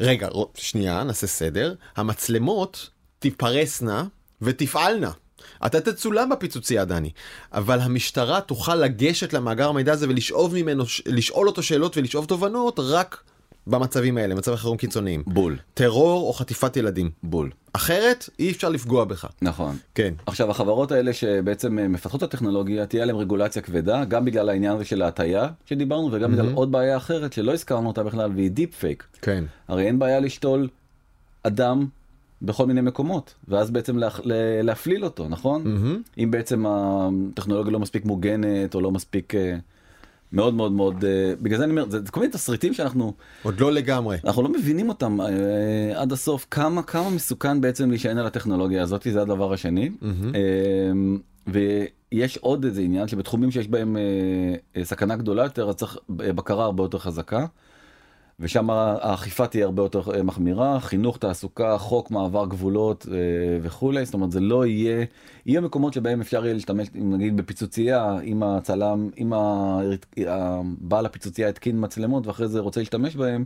[0.00, 1.74] רגע, שנייה, נעשה סדר.
[1.96, 4.04] המצלמות תיפרסנה
[4.42, 5.10] ותפעלנה.
[5.66, 7.10] אתה תצולם בפיצוצייה, דני,
[7.52, 13.22] אבל המשטרה תוכל לגשת למאגר המידע הזה ולשאוב ממנו, לשאול אותו שאלות ולשאוב תובנות רק
[13.66, 15.22] במצבים האלה, מצבי חירום קיצוניים.
[15.26, 17.10] בול, טרור או חטיפת ילדים.
[17.22, 17.50] בול.
[17.72, 19.26] אחרת אי אפשר לפגוע בך.
[19.42, 19.76] נכון.
[19.94, 20.14] כן.
[20.26, 24.74] עכשיו החברות האלה שבעצם אה, מפתחות את הטכנולוגיה תהיה להם רגולציה כבדה גם בגלל העניין
[24.74, 28.74] הזה של ההטייה שדיברנו וגם בגלל עוד בעיה אחרת שלא הזכרנו אותה בכלל והיא deep
[28.74, 29.04] fake.
[29.22, 29.44] כן.
[29.68, 30.68] הרי אין בעיה לשתול
[31.42, 31.86] אדם
[32.44, 36.02] בכל מיני מקומות ואז בעצם לה, לה, להפליל אותו נכון מהמם.
[36.18, 39.56] אם בעצם הטכנולוגיה לא מספיק מוגנת או לא מספיק אה,
[40.34, 43.72] מאוד מאוד מאוד אה, בגלל זה אני אומר זה כל מיני תסריטים שאנחנו עוד לא
[43.72, 44.16] לגמרי.
[44.24, 49.06] אנחנו לא מבינים אותם אה, עד הסוף כמה כמה מסוכן בעצם להישען על הטכנולוגיה הזאת
[49.12, 49.90] זה הדבר השני.
[50.34, 50.40] אה,
[51.46, 53.96] ויש עוד איזה עניין שבתחומים שיש בהם
[54.82, 57.46] סכנה גדולה יותר אז צריך בקרה הרבה יותר חזקה.
[58.40, 63.16] ושם האכיפה תהיה הרבה יותר אה, מחמירה, חינוך, תעסוקה, חוק, מעבר גבולות אה,
[63.62, 65.04] וכולי, זאת אומרת זה לא יהיה,
[65.46, 69.32] יהיה מקומות שבהם אפשר יהיה להשתמש, נגיד בפיצוצייה, אם הצלם, אם
[70.26, 73.44] הבעל הפיצוצייה התקין מצלמות ואחרי זה רוצה להשתמש בהם,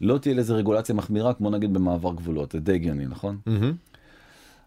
[0.00, 3.38] לא תהיה לזה רגולציה מחמירה כמו נגיד במעבר גבולות, זה די הגיוני, נכון?
[3.46, 3.72] מהמם.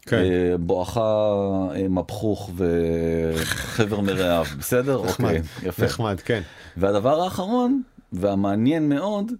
[0.05, 0.17] כן.
[0.17, 1.33] אה, בואכה
[1.75, 5.01] אה, מבחוך וחבר מרעיו, בסדר?
[5.05, 5.29] נחמד.
[5.29, 5.85] אוקיי, יפה.
[5.85, 6.41] נחמד, כן.
[6.77, 7.81] והדבר האחרון
[8.13, 9.31] והמעניין מאוד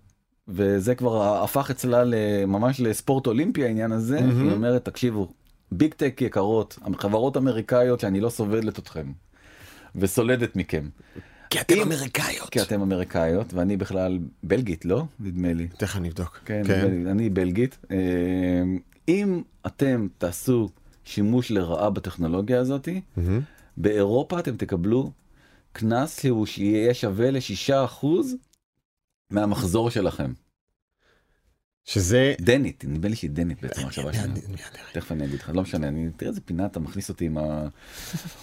[0.48, 2.04] וזה כבר הפך אצלה
[2.48, 4.44] ממש לספורט אולימפי העניין הזה מהמם.
[4.44, 5.32] היא אומרת תקשיבו
[5.72, 9.12] ביג טק יקרות חברות אמריקאיות שאני לא סובלת אתכם
[9.96, 10.90] וסולדת מכם
[11.50, 12.50] כי אתם אם- אמריקאיות.
[12.50, 16.40] כי אתם אמריקאיות ואני בכלל בלגית לא נדמה לי תכף נבדוק.
[16.46, 17.98] כן, נדמה לי, אני בלגית אה,
[19.08, 20.70] אם אתם תעשו
[21.06, 23.42] שימוש לרעה בטכנולוגיה הזאתי מהמם.
[23.78, 25.12] באירופה אתם תקבלו
[25.74, 28.36] קנס שהוא שיהיה שווה לשישה אחוז
[29.32, 30.34] מהמחזור שלכם.
[31.86, 34.06] שזה דנית נדמה לי שהיא דנית בעצם עכשיו
[34.94, 37.38] תכף אני אגיד לך לא משנה אני תראה איזה פינה אתה מכניס אותי עם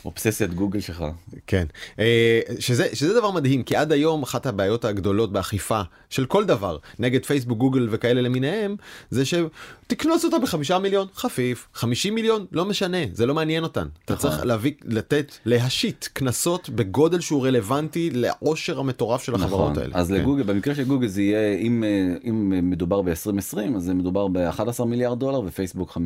[0.05, 1.05] האובססיית גוגל שלך.
[1.47, 1.67] כן.
[1.99, 6.79] אה, שזה שזה דבר מדהים כי עד היום אחת הבעיות הגדולות באכיפה של כל דבר
[6.99, 8.77] נגד פייסבוק גוגל וכאלה למיניהם
[9.11, 11.69] זה שתקנוס אותה בחמישה מיליון חפיף.
[11.75, 13.89] 50 מיליון לא משנה זה לא מעניין אותן.
[14.05, 14.31] אתה נכון.
[14.31, 19.45] צריך להביא לתת להשית קנסות בגודל שהוא רלוונטי לעושר המטורף של נכון.
[19.45, 19.97] החברות האלה.
[19.97, 20.15] אז כן.
[20.15, 22.31] לגוגל במקרה של גוגל זה יהיה אם אה,
[22.63, 23.09] מדובר ב.
[23.29, 25.99] 2020 אז מדובר ב-11 מיליארד דולר ופייסבוק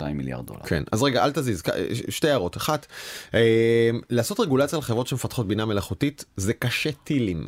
[0.00, 0.62] 5.2 מיליארד דולר.
[0.62, 1.62] כן אז רגע אל תזיז
[2.08, 2.86] שתי הערות אחת
[3.34, 7.46] אה, לעשות רגולציה על חברות שמפתחות בינה מלאכותית זה קשה טילים.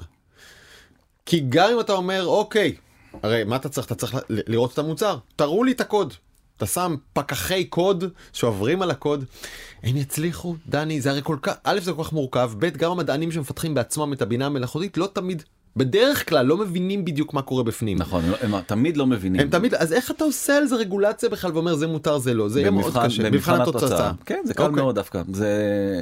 [1.27, 2.75] כי גם אם אתה אומר אוקיי
[3.23, 6.15] הרי מה אתה צריך אתה צריך לראות את המוצר תראו לי את הקוד
[6.57, 9.25] אתה שם פקחי קוד שעוברים על הקוד,
[9.83, 13.33] הם יצליחו, דני, זה הרי כל כך, א', זה כל כך מורכב, ב', גם המדענים
[13.33, 15.43] שמפתחים בעצמם את הבינה המלאכותית לא תמיד
[15.77, 17.99] בדרך כלל לא מבינים בדיוק מה קורה בפנים.
[17.99, 19.41] נכון, הם, הם תמיד לא מבינים.
[19.41, 22.49] הם תמיד, אז איך אתה עושה על זה רגולציה בכלל ואומר זה מותר זה לא,
[22.49, 24.13] זה יהיה מאוד קשה, במבחן מבחן התוצאה.
[24.27, 24.77] כן, זה קל אוקיי.
[24.77, 25.23] מאוד דווקא.
[25.33, 26.01] זה...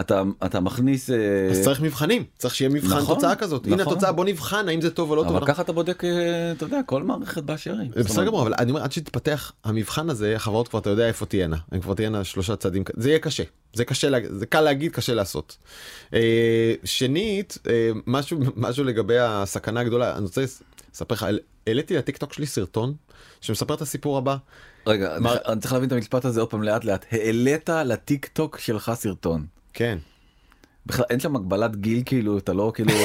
[0.00, 1.10] אתה, אתה מכניס...
[1.10, 1.16] אה,
[1.50, 3.66] אז צריך מבחנים, צריך שיהיה מבחן נכון, תוצאה כזאת.
[3.66, 3.92] הנה נכון.
[3.92, 5.36] התוצאה, בוא נבחן האם זה טוב או לא טוב.
[5.36, 6.10] אבל ככה אתה בודק, אה,
[6.52, 7.90] אתה יודע, כל מערכת באשר היא.
[7.90, 11.56] בסדר גמור, אבל אני אומר, עד שתתפתח המבחן הזה, החברות כבר, אתה יודע איפה תהיינה.
[11.72, 13.42] הן כבר תהיינה שלושה צעדים, זה יהיה קשה.
[13.74, 15.56] זה קשה, לה- זה קל להגיד, קשה לעשות.
[16.14, 16.20] אה,
[16.84, 17.58] שנית,
[18.06, 20.42] משהו, משהו לגבי הסכנה הגדולה, אני רוצה
[20.92, 21.26] לספר לך,
[21.66, 22.94] העליתי לטיק טוק שלי סרטון
[23.40, 24.36] שמספר את הסיפור הבא.
[24.86, 27.06] רגע, מה- אני- צריך להבין את המשפט הזה עוד פעם לאט לאט.
[27.12, 29.46] העלית לטיק טוק שלך סרטון.
[29.76, 29.98] כן.
[30.86, 32.92] בכלל אין שם הגבלת גיל כאילו, אתה לא כאילו...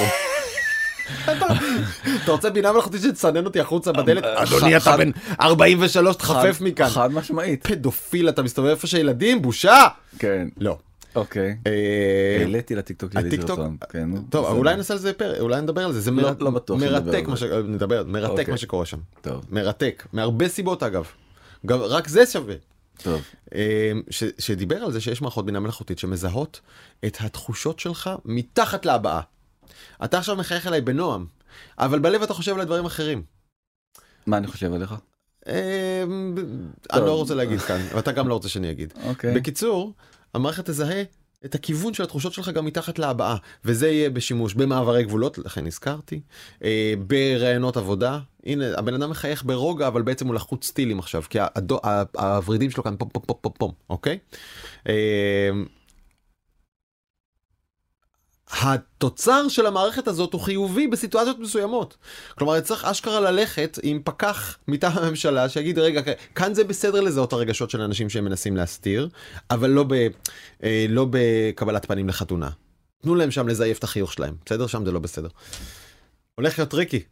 [2.24, 4.24] אתה רוצה בינה מלאכותית שתסנן אותי החוצה בדלת?
[4.24, 6.90] אה, אדוני, אתה בן 43, תחפף מכאן.
[6.90, 7.68] חד משמעית.
[7.68, 9.88] פדופיל, אתה מסתובב איפה שילדים, בושה!
[10.20, 10.48] כן.
[10.58, 10.78] לא.
[11.16, 11.58] אוקיי.
[11.68, 13.78] אה, העליתי לטיק טוק שלי סרטון.
[13.90, 14.46] כן, טוב.
[14.46, 17.36] אולי נעשה על זה פרק, אולי נדבר על זה, זה לא- לא מרתק על מה
[17.36, 17.48] זה.
[17.48, 17.50] ש...
[17.68, 18.52] נדבר, מרתק אוקיי.
[18.52, 18.98] מה שקורה שם.
[19.22, 21.06] טוב, מרתק, מהרבה סיבות אגב.
[21.70, 22.56] רק זה שווה.
[23.04, 23.22] טוב.
[23.56, 24.24] אה, ש...
[24.40, 26.62] שדיבר על זה שיש מערכות בינה מלאכותית שמזהות
[27.06, 29.22] את התחושות שלך מתחת להבעה.
[30.04, 31.26] אתה עכשיו מחייך אליי בנועם,
[31.78, 33.24] אבל בלב אתה חושב על דברים אחרים.
[34.28, 34.94] מה אני חושב עליך?
[35.48, 36.04] אה,
[36.94, 37.06] אני.
[37.06, 38.94] לא רוצה להגיד כאן, ואתה גם לא רוצה שאני אגיד.
[39.04, 39.36] אוקיי.
[39.36, 39.94] בקיצור,
[40.34, 41.04] המערכת תזהה
[41.46, 46.22] את הכיוון של התחושות שלך גם מתחת להבעה, וזה יהיה בשימוש במעברי גבולות, לכן הזכרתי,
[46.64, 51.38] אה, בראיונות עבודה, הנה הבן אדם מחייך ברוגע אבל בעצם הוא לחוץ סטילים עכשיו, כי
[51.42, 51.80] הדו,
[52.18, 54.18] הוורידים שלו כאן פום פום פום פום, אוקיי?
[54.90, 55.50] אה,
[58.52, 61.98] התוצר של המערכת הזאת הוא חיובי בסיטואציות מסוימות.
[62.38, 66.02] כלומר, צריך אשכרה ללכת עם פקח מטעם הממשלה שיגיד, רגע,
[66.36, 69.10] כאן זה בסדר לזהות הרגשות של אנשים שהם מנסים להסתיר,
[69.52, 70.08] אבל לא, ב,
[70.64, 72.50] אה, לא בקבלת פנים לחתונה.
[73.02, 74.68] תנו להם שם לזייף את החיוך שלהם, בסדר?
[74.68, 75.30] שם זה לא בסדר.
[76.36, 77.04] הולך להיות טריקי.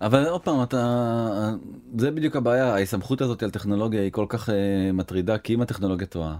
[0.00, 1.50] אבל עוד פעם אתה
[1.98, 4.52] זה בדיוק הבעיה ההסתמכות הזאת על טכנולוגיה היא כל כך אה,
[4.92, 6.36] מטרידה כי אם הטכנולוגיה טועה.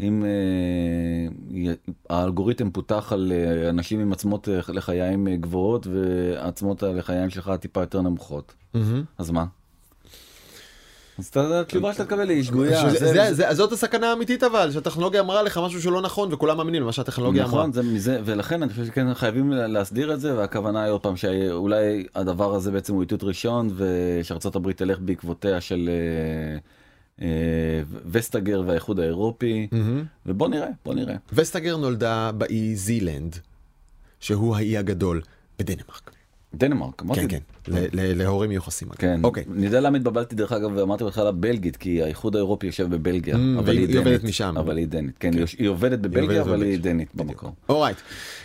[0.00, 1.72] אם אה,
[2.10, 8.00] האלגוריתם פותח על אה, אנשים עם עצמות אה, לחיים גבוהות ועצמות הלחיים שלך טיפה יותר
[8.02, 8.54] נמוכות.
[9.18, 9.44] אז מה?
[11.18, 12.82] אז אתה- התשובה שאתה תקבל היא שגויה.
[13.52, 17.44] זאת הסכנה האמיתית אבל שהטכנולוגיה אמרה לך משהו שהוא לא נכון וכולם מאמינים למה שהטכנולוגיה
[17.44, 17.52] אמרה.
[17.58, 21.16] נכון, זה מזה, ולכן אני חושב שכן חייבים להסדיר את זה, והכוונה היא עוד פעם
[21.16, 25.90] שאולי הדבר הזה בעצם הוא איתות ראשון, ושארצות הברית תלך בעקבותיה של
[28.10, 29.68] וסטגר והאיחוד האירופי.
[30.26, 31.16] ובוא נראה, בוא נראה.
[31.32, 33.36] וסטגר נולדה באי זילנד,
[34.20, 35.22] שהוא האי הגדול
[35.58, 36.10] בדנמרק.
[36.58, 38.88] דנמרק, אמרתי, כן, כן, להורים מיוחסים.
[38.88, 39.44] כן, אוקיי.
[39.56, 43.58] אני יודע למה התבלבלתי דרך אגב ואמרתי בהתחלה בלגית כי האיחוד האירופי יושב בבלגיה Mm,
[43.58, 44.54] אבל היא עובדת משם.
[44.58, 46.78] אבל היא דנית כן היא עובדת בבלגיה אבל היא.
[46.78, 47.52] דנית במקור.
[47.68, 47.96] אורייט.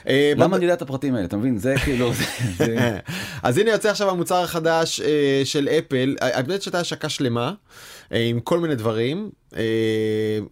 [0.08, 2.12] אה, למה אני יודע את הפרטים האלה אתה מבין זה כאילו
[3.44, 7.54] אז הנה יוצא עכשיו המוצר החדש אה, של אפל, אה, האמת שהייתה השקה שלמה
[8.12, 9.30] עם כל מיני דברים,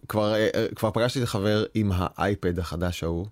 [0.08, 3.26] כבר פגשתי את החבר עם האייפד החדש ההוא.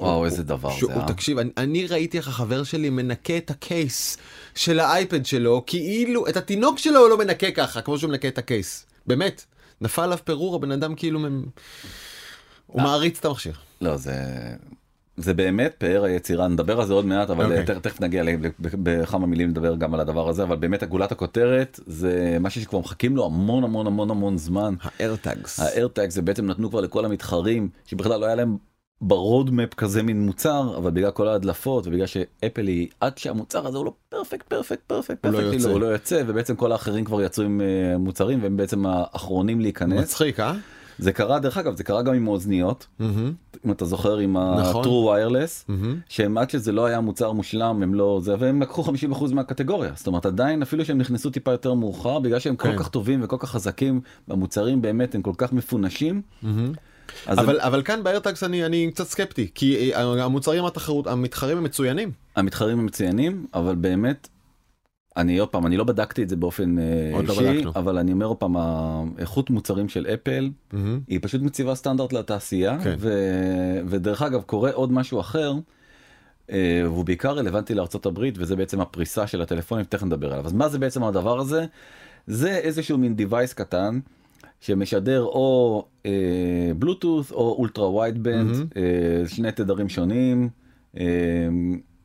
[0.00, 1.00] וואו איזה דבר שהוא, זה.
[1.00, 1.06] אה?
[1.08, 4.18] תקשיב, אני, אני ראיתי איך החבר שלי מנקה את הקייס
[4.54, 8.38] של האייפד שלו, כאילו את התינוק שלו הוא לא מנקה ככה, כמו שהוא מנקה את
[8.38, 8.86] הקייס.
[9.06, 9.44] באמת,
[9.80, 11.42] נפל עליו פירור, הבן אדם כאילו, מ-
[12.66, 12.84] הוא אה.
[12.84, 13.52] מעריץ את המכשיר.
[13.80, 14.14] לא זה
[15.16, 17.64] זה באמת פאר היצירה נדבר על זה עוד מעט אבל אוקיי.
[17.66, 18.30] תכף- תכף נגיע ל-
[18.60, 23.16] בכמה מילים לדבר גם על הדבר הזה אבל באמת גולת הכותרת זה משהו שכבר מחכים
[23.16, 24.74] לו המון המון המון המון זמן.
[24.80, 25.60] ה AirTags.
[25.60, 28.56] ה AirTag זה בעצם נתנו כבר לכל המתחרים שבכלל לא היה להם
[29.00, 33.78] ב roadmap כזה מין מוצר אבל בגלל כל ההדלפות ובגלל שאפל היא עד שהמוצר הזה
[33.78, 35.70] הוא לא perfect perfect perfect הוא לא יוצא.
[35.70, 40.00] הוא לא יוצא ובעצם כל האחרים כבר יצאו עם אה, מוצרים והם בעצם האחרונים להיכנס
[40.00, 40.54] מצחיק, אה?
[40.98, 43.32] זה קרה דרך אגב זה קרה גם עם האוזניות מהמם,
[43.66, 44.84] אם אתה זוכר עם נכון.
[44.84, 46.00] ה-true wireless מהמם.
[46.08, 48.82] שהם עד שזה לא היה מוצר מושלם הם לא זה והם לקחו
[49.12, 52.78] 50% מהקטגוריה זאת אומרת עדיין אפילו שהם נכנסו טיפה יותר מאוחר בגלל שהם כל כן.
[52.78, 56.22] כך טובים וכל כך חזקים במוצרים באמת הם כל כך מפונשים.
[56.42, 56.72] מהמם.
[57.28, 62.12] אבל אבל כאן באיירטאגס אני אני קצת סקפטי כי אה, המוצרים התחרות המתחרים הם מצוינים.
[62.36, 64.28] המתחרים הם מצוינים אבל באמת.
[65.16, 67.72] אני עוד פעם אני לא בדקתי את זה באופן אה, לא אישי בדקנו.
[67.74, 71.00] אבל אני אומר עוד פעם האיכות מוצרים של אפל מהמם.
[71.08, 72.94] היא פשוט מציבה סטנדרט לתעשייה כן.
[72.98, 73.10] ו...
[73.86, 75.52] ודרך אגב קורה עוד משהו אחר.
[76.50, 80.52] אה, והוא בעיקר רלוונטי לארצות הברית וזה בעצם הפריסה של הטלפונים תכף נדבר עליו אז
[80.52, 81.66] מה זה בעצם הדבר הזה
[82.26, 84.00] זה איזשהו מין device קטן
[84.60, 86.10] שמשדר או אה,
[86.78, 88.66] בלוטות' או ultra wide band מהמם.
[88.76, 90.48] אה, שני תדרים שונים.
[90.98, 91.04] אה,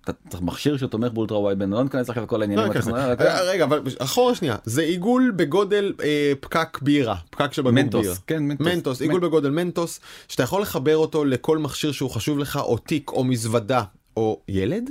[0.10, 2.72] אתה מכשיר שתומך ב ultra wide band לא ניכנס עכשיו לכל העניינים.
[2.88, 7.84] לא, אה, רגע אבל אחורה שנייה זה עיגול בגודל אה, פקק בירה פקק בקבוק בירה.
[7.84, 12.39] מנטוס כן מנטוס מנטוס עיגול בגודל מנטוס שאתה יכול לחבר אותו לכל מכשיר שהוא חשוב
[12.39, 13.84] לך או תיק או מזוודה
[14.18, 14.89] או ילד.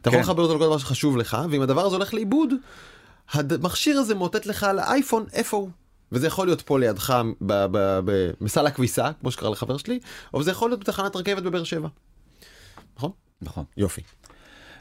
[0.00, 0.24] אתה יכול כן.
[0.24, 2.50] לחבר אותו לכל דבר שחשוב לך ואם הדבר הזה הולך לאיבוד
[3.32, 5.68] המכשיר הזה מאותת לך על האייפון איפה הוא.
[6.14, 7.22] וזה יכול להיות פה לידך
[8.40, 9.98] בסל הכביסה כמו שקרה לחבר שלי
[10.34, 11.88] או זה יכול להיות בתחנת רכבת בבאר שבע.
[12.96, 13.10] נכון?
[13.42, 13.64] נכון.
[13.76, 14.00] יופי.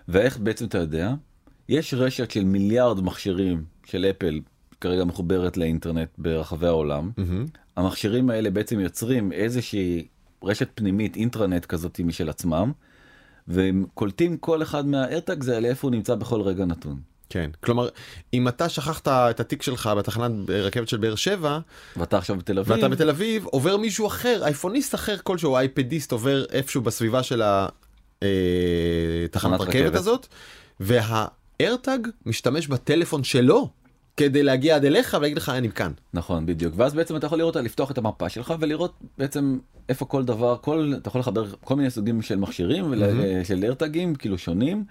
[0.07, 1.13] ואיך בעצם אתה יודע?
[1.69, 4.39] יש רשת של מיליארד מכשירים של אפל
[4.81, 7.11] כרגע מחוברת לאינטרנט ברחבי העולם.
[7.17, 7.45] מהמם.
[7.77, 10.07] המכשירים האלה בעצם יוצרים איזושהי
[10.43, 12.71] רשת פנימית אינטרנט כזאת משל עצמם.
[13.47, 16.99] והם קולטים כל אחד מהאיירטאג זה לאיפה הוא נמצא בכל רגע נתון.
[17.33, 17.89] כן כלומר
[18.33, 21.59] אם אתה שכחת את התיק שלך בתחנת רכבת של באר שבע
[21.97, 22.71] ואתה עכשיו בתל אביב.
[22.75, 29.31] ואתה בתל אביב עובר מישהו אחר אייפוניסט אחר כלשהו אייפדיסט עובר איפשהו בסביבה של התחנת
[29.31, 29.95] תחנת רכבת.
[29.95, 30.27] הזאת
[30.79, 33.69] והאיירטאג משתמש בטלפון שלו
[34.17, 35.91] כדי להגיע עד אליך ולהגיד לך אני כאן.
[36.13, 36.73] נכון בדיוק.
[36.77, 39.57] ואז בעצם אתה יכול לראות לפתוח את המפה שלך ולראות בעצם
[39.89, 43.03] איפה כל דבר כל אתה יכול לחבר כל מיני סוגים של מכשירים ול-
[43.43, 44.83] של איירטגים כאילו שונים.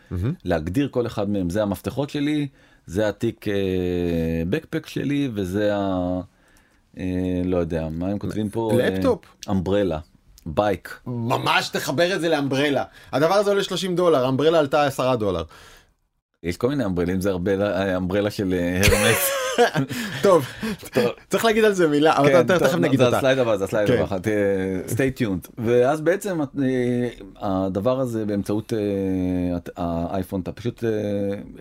[0.45, 1.51] להגדיר כל אחד מהם.
[1.51, 2.49] זה המפתחות שלי
[2.87, 3.45] זה התיק
[4.51, 6.21] בקפק שלי וזה ה...
[6.99, 7.05] אה,
[7.45, 8.73] לא יודע מה הם כותבים פה?
[8.79, 9.25] לפטופ.
[9.51, 9.99] אמברלה
[10.47, 12.85] בייק ממש תחבר את זה לאמברלה.
[13.13, 15.43] הדבר הזה עולה 30 דולר אמברלה עלתה 10 דולר.
[16.43, 19.43] יש כל מיני אמברלים זה הרבה אמברלה של אה, הרמס.
[20.23, 20.47] טוב
[21.31, 23.17] צריך להגיד על זה מילה אבל כן, תכף נגיד זה אותה.
[23.17, 24.03] הסלייד הבא זה הסלייד כן.
[24.03, 24.17] הבא
[24.89, 27.09] stay tuned ואז בעצם אה,
[27.41, 30.91] הדבר הזה באמצעות אה, האייפון אתה פשוט אה,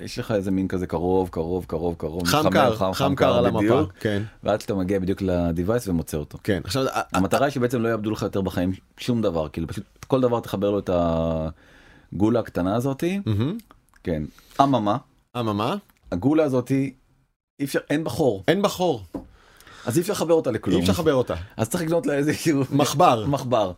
[0.01, 3.83] יש לך איזה מין כזה קרוב קרוב קרוב קרוב חם קר חם קר על המפה.
[3.99, 6.37] כן ועד שאתה מגיע בדיוק לדיווייס ומוצא אותו.
[6.43, 10.21] כן עכשיו המטרה היא שבעצם לא יאבדו לך יותר בחיים שום דבר כאילו פשוט כל
[10.21, 10.89] דבר תחבר לו את
[12.13, 13.21] הגולה הקטנה הזאתי.
[14.03, 14.23] כן
[14.61, 14.97] אממה
[15.39, 15.75] אממה
[16.11, 16.93] הגולה הזאתי
[17.59, 19.03] אי אפשר אין בה חור אין בה חור
[19.85, 22.33] אז אי אפשר לחבר אותה לכלום אי אפשר לחבר אותה אז צריך לקנות לה איזה
[22.33, 23.25] שהוא מחבר.
[23.25, 23.71] מחבר.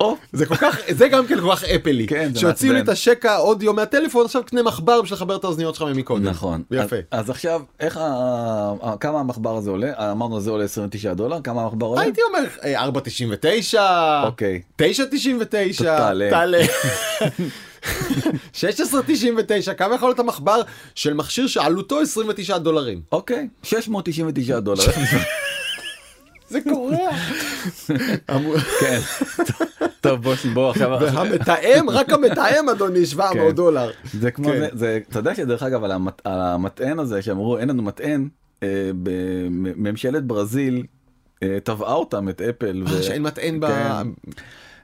[0.00, 2.06] או, זה כל כך, זה גם כן כל כך אפלי.
[2.06, 2.80] כן, זה שהוציאו לי.
[2.80, 6.24] את השק האודיו מהטלפון, עכשיו קנה מחבר בשביל לחבר את האוזניות שלך ממקודם.
[6.24, 6.62] נכון.
[6.70, 6.96] יפה.
[7.10, 10.12] אז, אז עכשיו, איך, ה, כמה המחבר הזה עולה?
[10.12, 12.00] אמרנו זה עולה 29 דולר, כמה המחבר עולה?
[12.00, 13.78] הייתי אומר אה, 4.99,
[14.26, 14.62] אוקיי.
[14.82, 15.84] 9.99,
[16.30, 16.60] תעלה.
[17.82, 18.72] תעלה.
[19.70, 20.62] 16.99, כמה יכול להיות המחבר
[20.94, 23.00] של מכשיר שעלותו 29 דולרים?
[23.12, 24.84] אוקיי, 699 דולר.
[26.48, 26.96] זה קורה.
[28.80, 29.00] כן.
[30.00, 33.50] טוב בוא בוא עכשיו והמתאם, רק המתאם אדוני, 700 כן.
[33.50, 33.90] דולר.
[34.12, 34.68] זה כמו כן.
[34.72, 35.92] זה, אתה יודע שדרך אגב על,
[36.24, 38.28] המטען הזה שאמרו אין לנו מטען
[38.62, 40.82] אה, בממשלת ברזיל
[41.42, 42.84] אה, תבעה אותם את אפל.
[42.86, 43.66] אה, שאין מטען ב...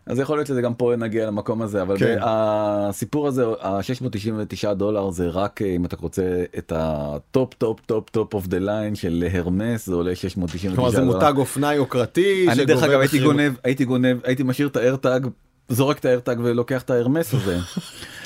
[0.08, 2.18] אז יכול להיות שזה גם פה נגיע למקום הזה אבל כן.
[2.20, 8.10] הסיפור הזה ה-699 דולר זה רק אה, אם אתה רוצה את ה top top top
[8.10, 11.12] top of the line של הרמס זה עולה 699 כלומר זה דולר.
[11.12, 12.46] מותג אופנה יוקרתי.
[12.48, 13.18] אני דרך אגב הייתי.
[13.18, 15.26] גונב הייתי גונב הייתי משאיר את ה AirTag
[15.68, 17.58] זורק את ה AirTag ולוקח את ההרמס הזה.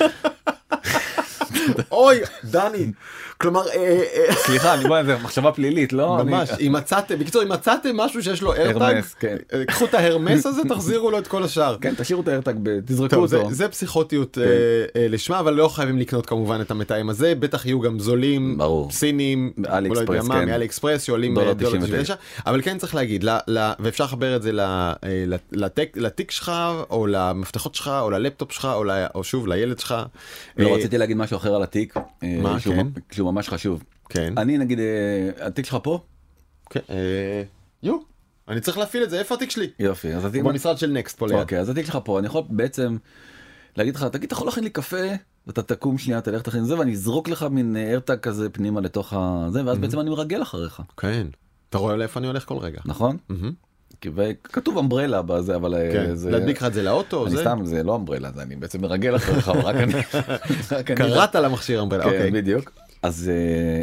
[1.93, 2.93] אוי, דני.
[3.39, 7.49] כלומר, אה, אה, סליחה אני בוא זה מחשבה פלילית לא ממש, אם מצאתם, בקיצור, אם
[7.49, 9.37] מצאתם משהו שיש לו איירטאג, הרמס, כן.
[9.53, 11.77] אה, קחו את ההרמס הזה, תחזירו לו את כל השאר.
[11.81, 13.51] כן תשאירו את האיירטאג ב- תזרקו אותו.
[13.51, 14.41] זה פסיכוטיות כן.
[14.41, 14.47] אה,
[14.97, 18.59] אה, לשמה, אבל לא חייבים לקנות כמובן את המתאם הזה, בטח יהיו גם זולים.
[18.91, 20.35] סינים, מאלי לא אקספרס, מה,
[20.93, 20.99] כן.
[20.99, 22.15] שעולים דולר אה, דולר 99.
[22.15, 22.15] 99,
[22.47, 23.25] אבל כן צריך להגיד,
[23.81, 25.25] ואפשר לחבר את זה אה,
[25.97, 26.53] לתיק שלך,
[26.91, 28.69] או למפתחות שלך, או ללפטופ שלך,
[29.15, 29.95] או שוב לילד שלך.
[30.57, 31.97] לא אה, רציתי להגיד משהו אחר על התיק.
[31.97, 32.87] אה, מה, שהוא כן?
[33.11, 33.83] שהוא ממש חשוב.
[34.09, 36.01] כן, אני נגיד אה, התיק שלך פה?
[36.71, 37.43] כן, אה,
[37.83, 37.97] יו,
[38.49, 39.71] אני צריך להפעיל את זה, איפה התיק שלי?
[39.79, 41.39] יופי אז התיק במשרד של נקסט פה ליד.
[41.39, 42.97] אוקיי אז התיק שלך פה אני יכול בעצם
[43.77, 45.07] להגיד לך תגיד אתה יכול להכין לי קפה
[45.49, 49.67] אתה תקום שנייה תלך תכין זה ואני אזרוק לך מין איירטאג כזה פנימה לתוך הזה
[49.67, 51.27] ואז בעצם אני מרגל אחריך כן,
[51.69, 52.81] אתה רואה לאיפה אני הולך כל רגע.
[52.85, 53.17] נכון?
[54.15, 57.41] וכתוב אמברלה בזה אבל אה, כן, זה להדביק לך את זה לאוטו, אני זה?
[57.41, 59.93] סתם זה לא אמברלה זה אני בעצם מרגל אחריך רק אני
[60.97, 62.31] קראת למכשיר אמברלה, כן, אוקיי.
[62.31, 62.73] בדיוק.
[63.03, 63.31] אז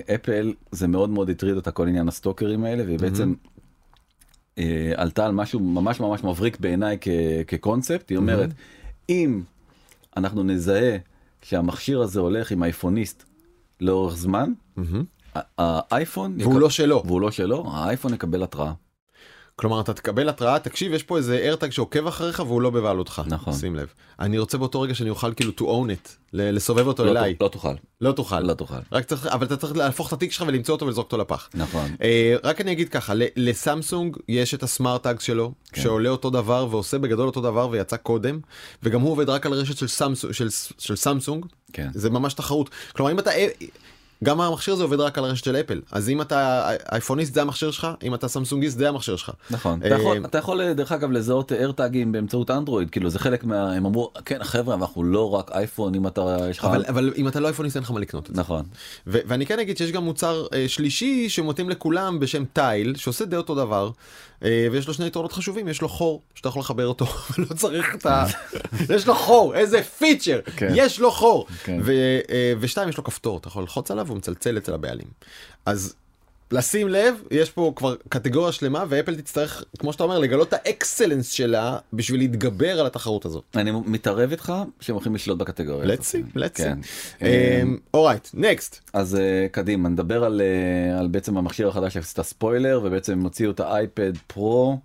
[0.07, 3.33] אה, אפל זה מאוד מאוד הטריד אותה כל עניין הסטוקרים האלה והיא בעצם
[4.57, 6.97] אה, עלתה על משהו ממש ממש מבריק בעיניי
[7.47, 8.49] כקונספט היא אומרת
[9.09, 9.41] אם
[10.17, 10.97] אנחנו נזהה
[11.41, 13.23] שהמכשיר הזה הולך עם אייפוניסט
[13.81, 14.53] לאורך זמן.
[15.35, 17.03] ה- האייפון והוא יקב- לא שלו.
[17.05, 18.71] והוא לא שלו האייפון יקבל התראה
[19.59, 23.21] כלומר אתה תקבל התראה תקשיב יש פה איזה איירטג שעוקב אחריך והוא לא בבעלותך.
[23.25, 23.53] נכון.
[23.53, 23.87] שים לב.
[24.19, 27.35] אני רוצה באותו רגע שאני אוכל כאילו to own it לסובב אותו לא אליי.
[27.41, 27.73] לא תוכל.
[28.01, 28.39] לא תוכל.
[28.39, 28.75] לא תוכל.
[28.91, 31.49] רק צריך אבל אתה צריך להפוך את התיק שלך ולמצוא אותו ולזרוק אותו לפח.
[31.53, 31.95] נכון.
[32.01, 35.81] אה, רק אני אגיד ככה לסמסונג יש את ה SmartTag שלו כן.
[35.81, 38.39] שעולה אותו דבר ועושה בגדול אותו דבר ויצא קודם
[38.83, 41.45] וגם הוא עובד רק על רשת של סמסונג של, של סמסונג.
[41.73, 41.89] כן.
[41.93, 42.69] זה ממש תחרות.
[42.93, 43.31] כלומר אם אתה
[44.23, 47.71] גם המכשיר הזה עובד רק על הרשת של אפל אז אם אתה אייפוניסט זה המכשיר
[47.71, 49.31] שלך אם אתה סמסונגיסט זה המכשיר שלך.
[49.49, 53.19] נכון אה, אתה יכול אתה יכול דרך אגב לזהות AirTag ים באמצעות אנדרואיד כאילו זה
[53.19, 56.85] חלק מה הם אמרו כן חבר'ה אנחנו לא רק אייפון אם אתה יש לך אבל,
[56.89, 58.41] אבל אם אתה לא אייפוניסט אין לך מה לקנות את זה.
[58.41, 58.65] נכון
[59.07, 63.55] ואני כן אגיד שיש גם מוצר אה, שלישי שמתאים לכולם בשם טייל שעושה די אותו
[63.55, 63.91] דבר אה,
[64.41, 67.05] ויש לו שני יתרונות חשובים יש לו חור שאתה יכול לחבר אותו
[67.37, 68.25] ולא צריך את ה...
[68.89, 70.71] יש לו חור איזה פיצ'ר כן.
[70.75, 71.79] יש לו חור כן.
[72.29, 75.07] אה, ושתיים יש לו כפתור אתה יכול ללחוץ עליו והוא מצלצל אצל הבעלים
[75.65, 75.95] אז.
[76.51, 81.31] לשים לב יש פה כבר קטגוריה שלמה ואפל תצטרך כמו שאתה אומר לגלות את האקסלנס
[81.31, 83.43] שלה בשביל להתגבר על התחרות הזאת.
[83.55, 85.85] אני מתערב איתך שהם הולכים לשלוט בקטגוריה.
[86.35, 86.79] let's כן.
[87.19, 87.23] see.
[87.93, 88.89] אורייט נקסט.
[88.93, 93.51] אז אה, קדימה נדבר על, אה, על בעצם המכשיר החדש שעשית ספוילר ובעצם הם הוציאו
[93.51, 94.77] את האייפד פרו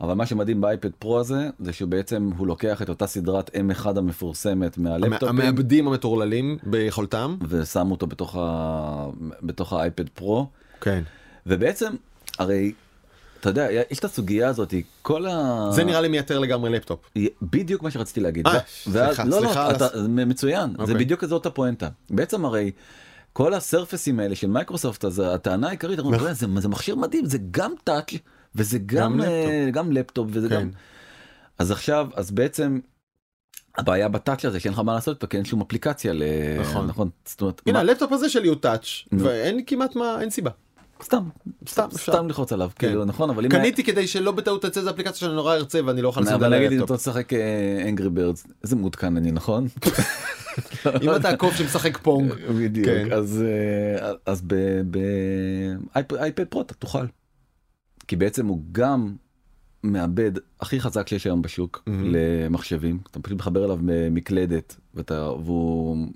[0.00, 3.88] אבל מה שמדהים באייפד פרו הזה זה שהוא בעצם הוא לוקח את אותה סדרת M1
[3.98, 7.36] המפורסמת מהלפטופים המעבדים המטורללים ביכולתם.
[7.48, 9.06] ושמו אותו בתוך, ה...
[9.42, 10.46] בתוך האייפד פרו
[10.80, 11.02] כן.
[11.46, 11.92] ובעצם
[12.38, 12.72] הרי
[13.40, 15.68] אתה יודע יש את הסוגיה הזאת כל ה...
[15.72, 17.10] זה נראה לי מייתר לגמרי לפטופ.
[17.42, 18.46] בדיוק מה שרציתי להגיד.
[18.46, 20.94] אה, סליחה, לא, סליחה לא, אתה, זה מצוין, זה אוקיי.
[20.94, 21.88] בדיוק זאת הפואנטה.
[22.10, 22.70] בעצם הרי
[23.32, 26.96] כל ה Surface ים האלה של מייקרוסופט, אז הטענה העיקרית, אנחנו אומרים, זה, זה מכשיר
[26.96, 28.12] מדהים, זה גם touch
[28.54, 30.54] וזה גם, גם אה, גם לפטופ וזה כן.
[30.60, 30.70] גם...
[31.58, 32.80] אז עכשיו, אז בעצם
[33.78, 36.22] הבעיה ב touch הזה שאין לך מה לעשות איתו, כי אין שום אפליקציה ל...
[36.60, 36.86] נכון.
[36.86, 37.08] נכון.
[37.24, 38.86] זאת אומרת, הנה מה- הלפטופ הזה שלי הוא touch.
[39.12, 40.50] ואין כמעט מה אין סיבה.
[41.02, 41.22] סתם,
[41.68, 42.12] סתם אפשר.
[42.12, 42.86] סתם ללחוץ עליו, כן.
[42.86, 43.50] כאילו, נכון, אבל אם...
[43.50, 46.40] קניתי כדי שלא בטעות תצא איזה אפליקציה שאני נורא ארצה ואני לא אוכל לשים את
[46.40, 46.96] אבל נגיד אם אתה.
[46.96, 47.32] תשחק
[47.88, 49.66] אנגרי בירדס, איזה מעודכן אני, נכון?
[51.02, 52.32] אם אתה עקוב שמשחק פונג.
[52.58, 53.12] בדיוק כן.
[53.12, 53.44] אז
[54.02, 54.42] אה, אז
[56.08, 57.04] באייפד פרו אתה תוכל.
[58.08, 59.14] כי בעצם הוא גם
[59.82, 61.84] מעבד הכי חזק שיש היום בשוק.
[61.86, 63.78] למחשבים אתה פשוט מחבר אליו
[64.10, 66.06] מקלדת ואתה והוא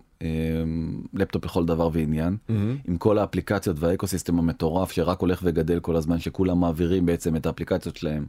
[1.14, 2.76] לפטופ לכל דבר ועניין מהמם.
[2.88, 7.96] עם כל האפליקציות והאקוסיסטם המטורף שרק הולך וגדל כל הזמן שכולם מעבירים בעצם את האפליקציות
[7.96, 8.26] שלהם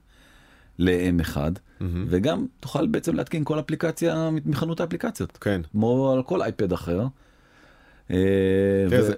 [0.79, 1.37] ל-M1
[1.79, 2.05] מהמם.
[2.09, 5.61] וגם תוכל בעצם להתקין כל אפליקציה מחנות האפליקציות כן.
[5.71, 7.01] כמו על כל אייפד אחר.
[8.11, 8.17] אה,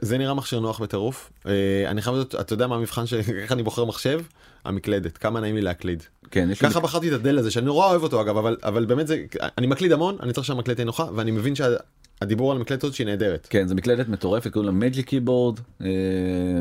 [0.02, 1.32] זה- נראה מכשיר נוח בטירוף.
[1.48, 1.52] אה,
[1.88, 3.04] אני חייב לדעת, אתה יודע מה המבחן
[3.42, 4.22] איך אני בוחר מחשב?
[4.66, 6.04] המקלדת, כמה נעים לי להקליד.
[6.32, 8.86] כן, יש לי ככה בחרתי את הדל הזה שאני נורא אוהב אותו אגב אבל אבל
[8.86, 9.24] באמת זה
[9.58, 13.48] אני מקליד המון אני צריך שהמקלדת נוחה ואני מבין שהדיבור על המקלדת הזאת שהיא נהדרת.
[13.50, 15.60] כן, זו מקלדת מטורפת, קוראים לה מג'יק קיבורד,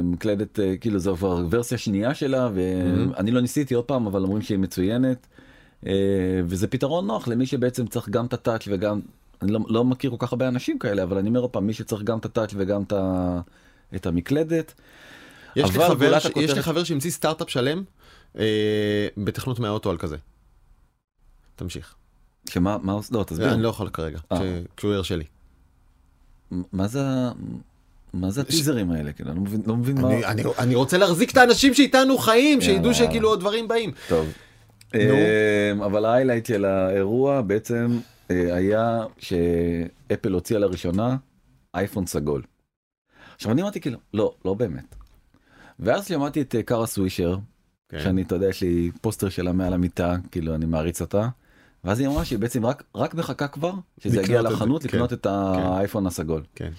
[0.04, 4.42] מקלדת, אה, כאילו זו כבר ורסיה שנייה שלה, ואני לא ניסיתי עוד פעם, אבל אומרים
[4.42, 5.26] שהיא מצוינת.
[5.86, 5.92] אה,
[6.44, 9.00] וזה פתרון נוח למי שבעצם צריך גם את הטאץ' וגם,
[9.42, 11.72] אני לא, לא מכיר כל כך הרבה אנשים כאלה, אבל אני אומר עוד פעם, מי
[11.72, 12.82] שצריך גם את הטאץ' וגם
[13.96, 14.74] את, המקלדת.
[15.56, 15.70] יש
[16.54, 17.82] לי חבר לי שהמציא סטארט-אפ שלם אה,
[19.16, 20.16] בתכנות מהאוטו על כזה.
[21.56, 21.94] תמשיך.
[22.50, 24.38] שמה, מה, לא, תסביר, אני לא יכול כרגע אה.
[24.38, 25.24] כש- כשהוא ירשה לי.
[26.72, 27.00] מה זה,
[28.14, 30.98] מה זה הטיזרים האלה, כאילו, אני לא מבין, לא מבין מה, אני- אני- אני רוצה
[30.98, 32.94] להחזיק את האנשים שאיתנו חיים שידעו.
[32.94, 33.90] שכאילו עוד דברים באים.
[34.08, 34.26] טוב.
[34.94, 35.00] אמ,
[35.84, 37.98] אבל ההיילייט של האירוע בעצם
[38.30, 41.16] אה, היה שאפל הוציאה לראשונה
[41.74, 42.42] אייפון סגול.
[43.34, 44.94] עכשיו אני אמרתי כאילו לא לא באמת.
[45.80, 47.38] ואז שמעתי את אה, קארה סווישר
[47.88, 48.00] כן.
[48.02, 51.28] שאני אתה יודע יש לי פוסטר שלה מעל המיטה כאילו אני מעריץ אותה.
[51.84, 54.82] ואז היא אמרה שהיא בעצם רק רק מחכה כבר שזה יגיע לקנות את זה, לחנות
[54.82, 56.42] כן, לקנות את האייפון הסגול.
[56.54, 56.70] כן.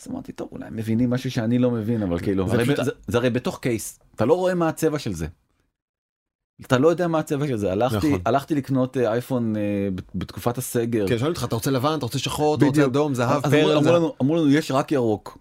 [0.00, 2.84] אז אמרתי טוב אולי הם מבינים משהו שאני לא מבין אבל כאילו זה הרי פשוט-
[2.84, 5.26] זה- זה הרי בתוך קייס אתה לא רואה מה הצבע של זה.
[6.66, 8.20] אתה לא יודע מה הצבע של זה הלכתי נכון.
[8.24, 9.60] הלכתי לקנות אה, אייפון אה,
[9.94, 11.08] בת- בתקופת הסגר.
[11.08, 12.84] כן, שואלים אותך אתה רוצה לבן אתה רוצה שחור אתה רוצה.
[12.84, 13.76] אדום זהב פרל.
[13.88, 15.38] אמרו אמרו לנו יש רק ירוק.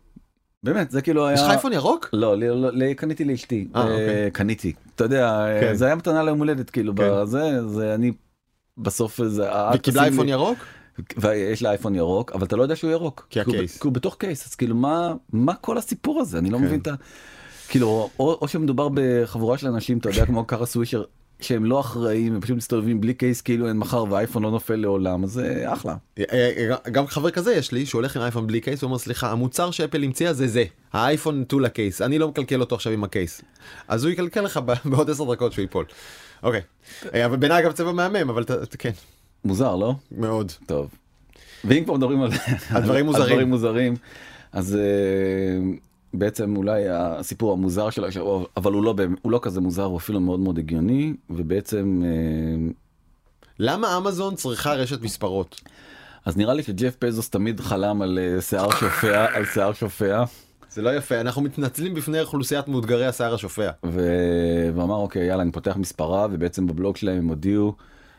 [0.65, 2.09] באמת זה כאילו היה יש לך אייפון ירוק?
[2.13, 4.31] לא, לי- לא, לי- קניתי לאשתי, אה, אה, אוקיי.
[4.31, 5.75] קניתי, אתה יודע, כן.
[5.75, 7.03] זה היה מתנה ליום הולדת כאילו, כן.
[7.21, 8.11] בזה, זה אני
[8.77, 10.57] בסוף זה, וקיבלה אייפון ירוק?
[11.17, 13.81] ויש לה אייפון ירוק, אבל אתה לא יודע שהוא ירוק, כי הקייס.
[13.81, 16.63] כי הוא בתוך קייס, אז כאילו מה, מה כל הסיפור הזה, אני לא כן.
[16.63, 16.93] מבין את ה...
[17.69, 21.03] כאילו, או, או שמדובר בחבורה של אנשים, אתה יודע, כמו קארה סווישר,
[21.39, 25.23] שהם לא אחראים, הם פשוט מסתובבים בלי קייס כאילו אין מחר ואייפון לא נופל לעולם,
[25.23, 25.95] אז זה אחלה.
[26.19, 29.71] אה, אה, גם חבר כזה יש לי שהולך עם אייפון בלי case ואומר סליחה המוצר
[29.71, 30.63] שאפל המציאה זה זה
[30.93, 33.41] האייפון נטול ה case אני לא מקלקל אותו עכשיו עם ה case
[33.87, 35.85] אז הוא יקלקל לך בעוד עשר דקות שהוא ייפול.
[36.43, 36.61] אוקיי
[37.13, 38.43] אה, אבל בעיניי אגב צבע מהמם אבל
[38.77, 38.91] כן
[39.45, 39.95] מוזר, לא?
[40.11, 40.89] מאוד טוב.
[41.63, 43.05] ואם כבר מדברים על דברים
[43.49, 43.95] מוזרים.
[44.51, 44.81] אז אה,
[46.19, 50.19] בעצם אולי הסיפור המוזר של השבוע, אבל הוא לא, הוא לא כזה מוזר, הוא אפילו
[50.19, 52.71] מאוד מאוד הגיוני, ובעצם, אה,
[53.59, 55.61] למה אמזון צריכה רשת מספרות
[56.25, 60.23] אז נראה לי שג'ף פזוס תמיד חלם על אה, שיער שופע, על שיער שופע,
[60.75, 63.69] זה לא יפה אנחנו מתנצלים בפני אוכלוסיית מאותגרי השיער השופע.
[63.85, 67.75] ו- ואמר אוקיי יאללה אני פותח מספרה, ובעצם בבלוג שלהם הם הודיעו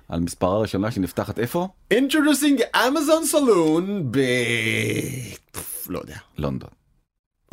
[0.09, 1.68] על מספרה ראשונה שנפתחת איפה?
[1.94, 4.18] Introducing Amazon Saloon ב...
[5.88, 6.16] לא יודע.
[6.38, 6.70] לונדון.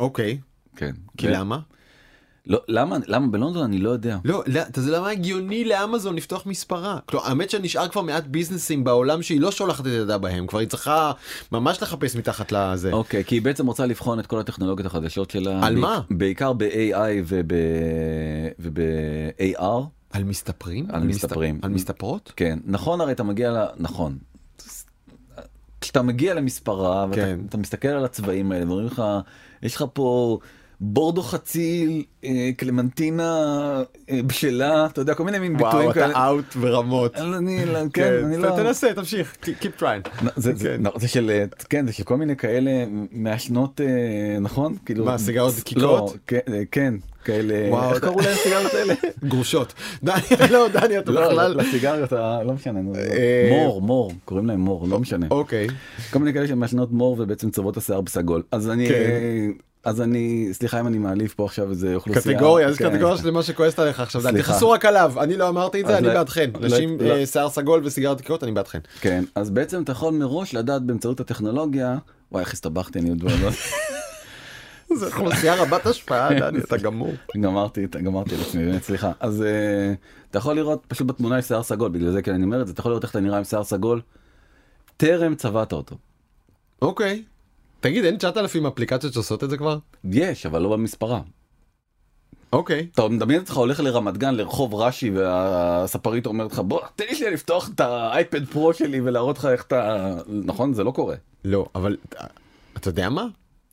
[0.00, 0.38] אוקיי
[0.76, 0.92] כן.
[1.16, 1.58] כי ו- למה?
[2.46, 4.18] לא, למה, למה בלונדון אני לא יודע.
[4.24, 6.98] לא, לא, אתה יודע למה הגיוני לאמזון לפתוח מספרה?
[7.06, 10.68] כלומר, האמת שנשאר כבר מעט ביזנסים בעולם שהיא לא שולחת את ידה בהם, כבר היא
[10.68, 11.12] צריכה
[11.52, 12.92] ממש לחפש מתחת לזה.
[12.92, 15.66] אוקיי, כי היא בעצם רוצה לבחון את כל הטכנולוגיות החדשות שלה.
[15.66, 16.00] על מה?
[16.10, 17.24] בעיקר ב-AI
[18.58, 19.62] וב-AR.
[20.10, 20.86] על מסתפרים?
[20.90, 21.58] על מסתפרים.
[21.62, 22.32] על מסתפרות?
[22.36, 23.66] כן, נכון הרי אתה מגיע ל...
[23.76, 24.18] נכון.
[25.80, 27.40] כשאתה מגיע למספרה ואתה כן.
[27.48, 29.02] אתה מסתכל על הצבעים האלה ואומרים לך,
[29.64, 30.38] יש לך פה
[30.86, 33.32] בורדו חציל, אה, קלמנטינה
[34.10, 36.26] אה, בשלה, אתה יודע, כל מיני מין ביטויים וואו, אתה כאלה.
[36.26, 37.16] אאוט ברמות.
[37.16, 38.50] אני, לא- כן, אני לא...
[38.56, 40.08] תנסה, תמשיך, keep trying.
[40.36, 40.82] זה, כן.
[40.84, 42.70] לא, זה של אה, כן זה של כל מיני כאלה
[43.12, 43.80] מהשנות
[44.40, 45.16] נכון כאילו מה,
[45.58, 45.82] דקיקות?
[45.82, 48.94] לא, כן, אה, כן כאלה וואו, איך קראו להם סיגריות האלה?
[49.30, 49.74] גרושות.
[50.04, 50.14] דני,
[50.50, 51.56] לא, דני, אתה לא, בכלל...
[51.60, 52.80] לסיגריות ה- לא משנה
[53.50, 55.66] מור מור קוראים להם מור לא משנה אוקיי.
[56.10, 59.50] כל מיני כאלה שמעשנות מור ובעצם צובעות השיער בסגול אז אני כן.
[59.84, 62.90] אז אני סליחה אם אני מעליב פה עכשיו איזה אוכלוסייה קטגוריה, יש כן.
[62.90, 64.38] קטגוריה שלמה שכועסת עליך עכשיו, סליחה.
[64.38, 66.50] תכעסו רק עליו, אני לא אמרתי את זה, אני לא- בעדכן.
[66.60, 68.78] לא- נשים לא- אה, שיער סגול וסיגרת דקיקות, אני בעדכן.
[69.00, 71.96] כן אז בעצם אתה יכול מראש לדעת באמצעות הטכנולוגיה
[72.32, 73.30] וואי איך הסתבכתי אני עוד לא
[74.98, 77.12] זה אוכלוסייה רבת השפעה, דני, אתה גמור.
[77.40, 79.96] גמרתי גמרתי על עצמי באמת סליחה אז uh,
[80.30, 82.72] אתה יכול לראות פשוט בתמונה יש שיער סגול בגלל זה כן אני אומר את זה
[82.72, 84.00] אתה יכול לראות איך אתה נראה עם שיער סגול.
[84.96, 85.96] טרם צבעת אותו.
[86.82, 87.22] אוקיי.
[87.84, 89.78] תגיד, אין 9,000 אפליקציות שעושות את זה כבר?
[90.04, 91.20] יש אבל לא במספרה.
[92.52, 92.86] אוקיי.
[92.92, 97.70] אתה מדמיין אותך הולך לרמת גן לרחוב רש"י והספרית אומרת לך בוא תן לי לפתוח
[97.74, 101.16] את האייפד פרו שלי ולהראות לך איך אתה נכון זה לא קורה.
[101.44, 101.96] לא, אבל
[102.76, 103.26] אתה יודע מה?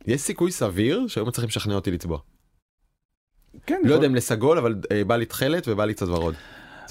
[0.08, 2.20] יש סיכוי סביר שהיו מצליחים לשכנע אותי לצבוע.
[3.66, 6.36] כן, לא יודע אם לסגול, אבל אה, בא לי תכלת ובא לי קצת ורוד.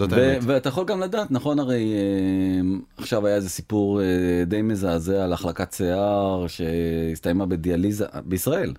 [0.01, 0.43] זאת האמת.
[0.47, 4.07] ואתה יכול גם לדעת נכון הרי אה, עכשיו היה איזה סיפור אה,
[4.47, 8.75] די מזעזע על החלקת שיער שהסתיימה בדיאליזה בישראל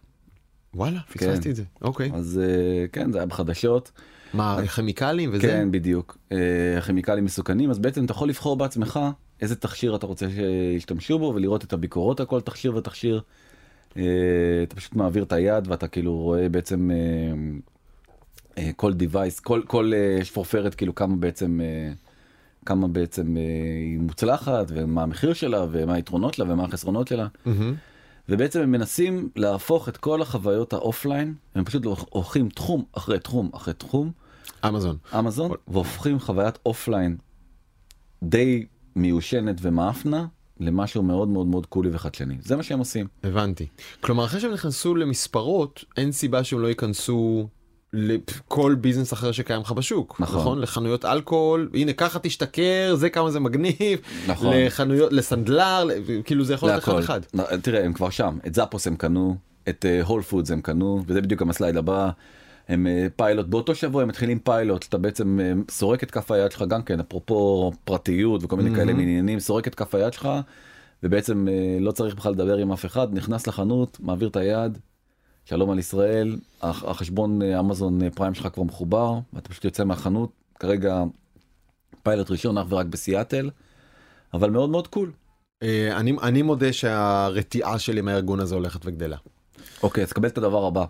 [0.74, 1.64] וואלה, פספסתי את זה.
[1.82, 2.12] אוקיי.
[2.14, 3.92] אז אה, כן זה היה בחדשות
[4.34, 5.42] מה, כימיקלים וזה?
[5.42, 6.18] כן בדיוק
[6.86, 9.00] כימיקלים מסוכנים אז בעצם אתה יכול לבחור בעצמך
[9.42, 13.22] איזה תכשיר אתה רוצה שישתמשו בו ולראות את הביקורות על כל תכשיר ותכשיר.
[13.92, 16.90] אתה פשוט מעביר את היד ואתה כאילו רואה בעצם
[18.76, 21.94] כל device כל כל אה, שפורפרת כאילו כמה בעצם אה,
[22.66, 23.42] כמה בעצם אה,
[23.82, 27.28] היא מוצלחת ומה המחיר שלה ומה היתרונות שלה ומה החסרונות שלה.
[27.46, 27.76] מהמם.
[28.30, 33.50] ובעצם הם מנסים להפוך את כל החוויות ה offline הם פשוט הולכים תחום אחרי תחום
[33.54, 34.12] אחרי תחום
[34.68, 34.98] אמזון.
[35.20, 37.18] אמזון והופכים חוויית offline
[38.24, 40.26] די מיושנת ומעפנה
[40.60, 43.08] למשהו מאוד מאוד מאוד cool י וחדשני זה מה שהם עושים.
[43.24, 43.68] הבנתי.
[44.02, 47.48] כלומר, אחרי שהם נכנסו למספרות, אין סיבה שהם לא ייכנסו
[47.94, 50.16] לכל ביזנס אחר שקיים לך בשוק.
[50.20, 50.40] נכון.
[50.40, 50.60] נכון?
[50.62, 54.00] לחנויות אלכוהול, הנה ככה תשתכר, זה כמה זה מגניב.
[54.28, 54.54] נכון.
[54.58, 55.88] לחנויות, לסנדלר,
[56.24, 57.00] כאילו זה יכול להיות אחד.
[57.00, 57.20] אחד.
[57.34, 59.36] נ- תראה הם כבר שם את Zappos הם קנו
[59.70, 62.10] את Whole Foods הם קנו וזה בדיוק גם ה slide הבא.
[62.70, 66.52] הם אה, פיילוט באותו שבוע הם מתחילים פיילוט אתה בעצם אה, סורק את כף היד
[66.52, 70.30] שלך גם כן אפרופו פרטיות וכל מיני כאלה עניינים סורק את כף היד שלך
[71.04, 74.78] ובעצם אה, לא צריך בכלל לדבר עם אף אחד נכנס לחנות מעביר את היד.
[75.52, 79.84] שלום על ישראל הח- החשבון אה, אמזון אה, Prime שלך כבר מחובר ואתה פשוט יוצא
[79.84, 81.04] מהחנות כרגע
[82.04, 83.50] פיילוט ראשון אך ורק בסיאטל
[84.34, 85.12] אבל מאוד מאוד cool.
[85.64, 89.18] אה, אני, אני מודה שהרתיעה שלי מהארגון הזה הולכת וגדלה.
[89.84, 90.86] אוקיי, אז קבל את הדבר הבא.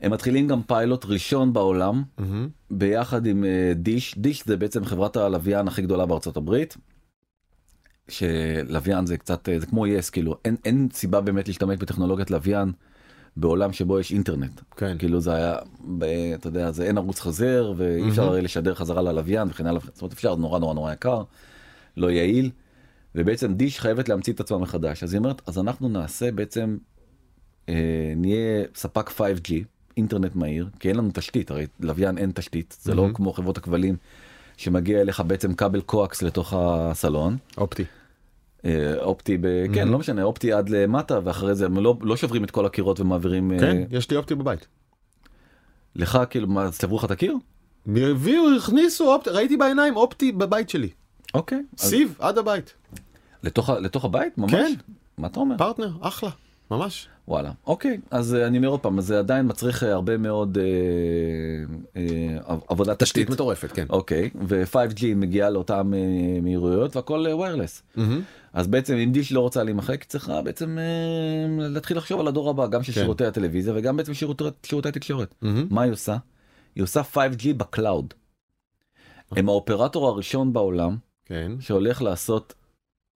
[0.00, 2.48] הם מתחילים גם פיילוט ראשון בעולם מהמם.
[2.70, 3.44] ביחד עם
[3.74, 4.18] דיש.
[4.18, 6.76] דיש זה בעצם חברת הלוויין הכי גדולה בארצות הברית.
[8.08, 12.72] שלוויין זה קצת זה כמו יס כאילו אין אין סיבה באמת להשתמש בטכנולוגיית לוויין
[13.36, 14.60] בעולם שבו יש אינטרנט.
[14.76, 14.96] כן.
[14.98, 15.56] כאילו זה היה
[15.98, 19.80] ב- אתה יודע זה אין ערוץ חזר ואי אפשר הרי לשדר חזרה ללוויין וכן הלאה
[19.92, 21.22] זאת אומרת אפשר נורא נורא נורא יקר
[21.96, 22.50] לא יעיל.
[23.14, 26.76] ובעצם דיש חייבת להמציא את עצמה מחדש אז היא אומרת אז אנחנו נעשה בעצם
[27.68, 27.74] אה,
[28.16, 29.52] נהיה ספק 5G
[29.96, 33.96] אינטרנט מהיר כי אין לנו תשתית הרי לוויין אין תשתית זה לא כמו חברות הכבלים
[34.56, 37.84] שמגיע אליך בעצם כבל קואקס לתוך הסלון אופטי.
[38.66, 39.46] אה, אופטי ב...
[39.74, 43.00] כן לא משנה אופטי עד למטה ואחרי זה הם לא, לא שוברים את כל הקירות
[43.00, 44.66] ומעבירים אה, כן, יש לי אופטי בבית.
[45.96, 47.36] לך כאילו מה צברו לך את הקיר?
[47.86, 50.88] הביאו, הכניסו אופטי, ראיתי בעיניים אופטי בבית שלי.
[51.34, 51.62] אוקיי.
[51.78, 52.74] אז סיב, עד הבית.
[53.42, 54.52] לתוך, לתוך הבית ממש?
[54.52, 54.72] כן.
[55.18, 55.56] מה אתה אומר?
[55.58, 56.30] פרטנר, אחלה.
[56.70, 57.08] ממש.
[57.28, 60.64] וואלה אוקיי אז אה, אני אומר עוד פעם זה עדיין מצריך אה, הרבה מאוד אה,
[61.96, 63.86] אה, עב- עבודת תשתית מטורפת, כן.
[63.90, 65.98] אוקיי ו-5G מגיעה לאותן אה,
[66.42, 67.82] מהירויות והכל wireless.
[67.96, 68.22] מהמם.
[68.52, 72.66] אז בעצם אם דיש לא רוצה להימחק צריכה בעצם אה, להתחיל לחשוב על הדור הבא
[72.66, 73.00] גם של כן.
[73.00, 75.34] שירותי הטלוויזיה וגם בעצם שירותי, שירותי תקשורת.
[75.42, 75.66] מהמם.
[75.70, 76.16] מה היא עושה?
[76.74, 78.14] היא עושה 5G ב cloud.
[79.32, 81.52] הם ה operator הראשון בעולם כן.
[81.60, 82.54] שהולך לעשות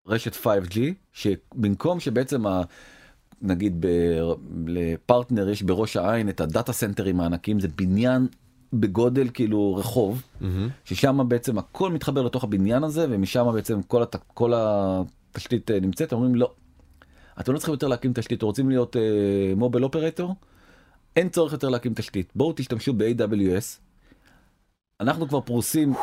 [0.07, 0.79] רשת 5G
[1.13, 2.63] שבמקום שבעצם ה...
[3.43, 3.87] נגיד ב...
[4.67, 8.27] לפרטנר יש בראש העין את ה data center ים הענקים זה בניין
[8.73, 10.69] בגודל כאילו רחוב מהמם.
[10.85, 14.17] ששם בעצם הכל מתחבר לתוך הבניין הזה ומשם בעצם כל, הת...
[14.35, 16.53] כל התשתית אה, נמצאת אומרים לא.
[17.41, 18.97] אתם לא צריכים יותר להקים תשתית רוצים להיות
[19.57, 20.35] מוביל אופרטור
[21.17, 23.79] אין צורך יותר להקים תשתית בואו תשתמשו ב-AWS.
[25.01, 25.95] אנחנו כבר פרוסים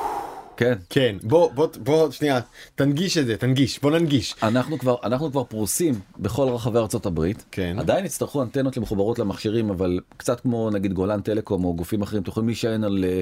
[0.57, 2.39] כן כן, בוא, בוא, בוא, שנייה,
[2.75, 4.35] תנגיש את זה, תנגיש, בוא ננגיש.
[4.43, 7.75] אנחנו כבר אנחנו כבר פרוסים בכל רחבי ארצות הברית כן.
[7.79, 12.31] עדיין יצטרכו אנטנות שמחוברות למכשירים אבל קצת כמו נגיד גולן טלקום או גופים אחרים אתם
[12.31, 13.21] יכולים להישען על אה,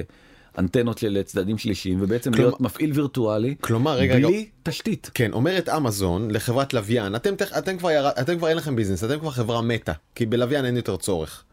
[0.58, 5.10] אנטנות של צדדים שלישיים ובעצם כלומר- להיות מפעיל וירטואלי כלומר, רגע, רגע, בלי תשתית.
[5.14, 9.18] כן, אומרת אמזון לחברת לוויין, אתם, אתם, כבר ירד, אתם כבר אין לכם ביזנס, אתם
[9.18, 11.44] כבר חברה מתה, כי בלוויין אין יותר צורך.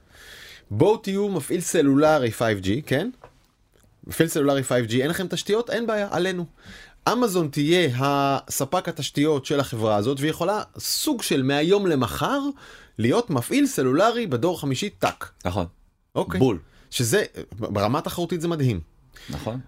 [0.71, 3.09] בואו תהיו מפעיל סלולרי 5G, כן?
[4.07, 5.69] מפעיל סלולרי 5G, אין לכם תשתיות?
[5.69, 6.45] אין בעיה, עלינו.
[7.11, 12.39] אמזון תהיה הספק התשתיות של החברה הזאת, והיא יכולה סוג של מהיום למחר
[12.97, 15.31] להיות מפעיל סלולרי בדור חמישי טאק.
[15.45, 15.65] נכון.
[16.15, 16.39] אוקיי.
[16.39, 16.59] בול.
[16.89, 17.23] שזה,
[17.59, 18.79] ברמה תחרותית זה מדהים.
[19.29, 19.59] נכון.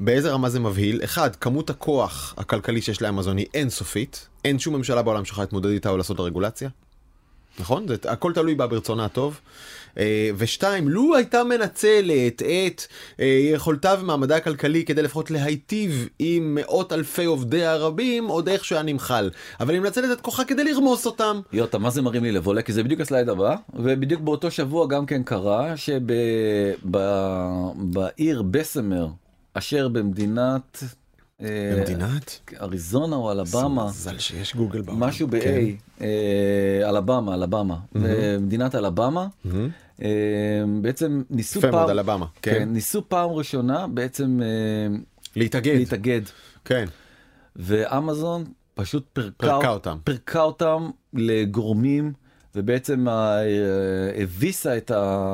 [0.00, 1.04] באיזה רמה זה מבהיל?
[1.04, 4.28] אחד, כמות הכוח הכלכלי שיש לאמזון היא אינסופית.
[4.44, 6.68] אין שום ממשלה בעולם שיכולה להתמודד איתה או לעשות הרגולציה.
[7.58, 7.88] נכון?
[7.88, 9.40] זה, הכל תלוי בה ברצונה הטוב.
[9.98, 12.82] אה, ושתיים, לו הייתה מנצלת את
[13.20, 18.82] אה, יכולתה ומעמדה הכלכלי כדי לפחות להיטיב עם מאות אלפי עובדיה הרבים, עוד איכשהו היה
[18.82, 19.30] נמחל.
[19.60, 21.40] אבל היא מנצלת את כוחה כדי לרמוס אותם.
[21.52, 24.86] יוטה מה זה מרים לי לב עולה כי זה בדיוק הסלייד הבא ובדיוק באותו שבוע
[24.86, 26.72] גם כן קרה שבעיר
[28.42, 29.06] בסמר
[29.54, 30.84] אשר במדינת
[31.40, 32.52] במדינת?
[32.60, 35.00] אריזונה או אלבמה מזל שיש גוגל בעולם.
[35.00, 35.64] משהו ב-A, כן.
[36.00, 37.76] אה, אלבמה, אלבמה,
[38.40, 39.26] מדינת אלבמה,
[40.02, 40.08] אה,
[40.82, 42.68] בעצם ניסו יפה מאוד, פעם, אלבמה, כן, כן.
[42.68, 44.96] ניסו פעם ראשונה בעצם אה,
[45.36, 45.74] להתאגד.
[45.74, 46.22] להתאגד,
[46.64, 46.84] כן.
[47.56, 49.98] ואמזון פשוט פרקה, פרקה אותם.
[50.04, 52.12] פרקה אותם לגורמים
[52.54, 53.42] ובעצם אה,
[54.22, 55.26] הביסה את, ה,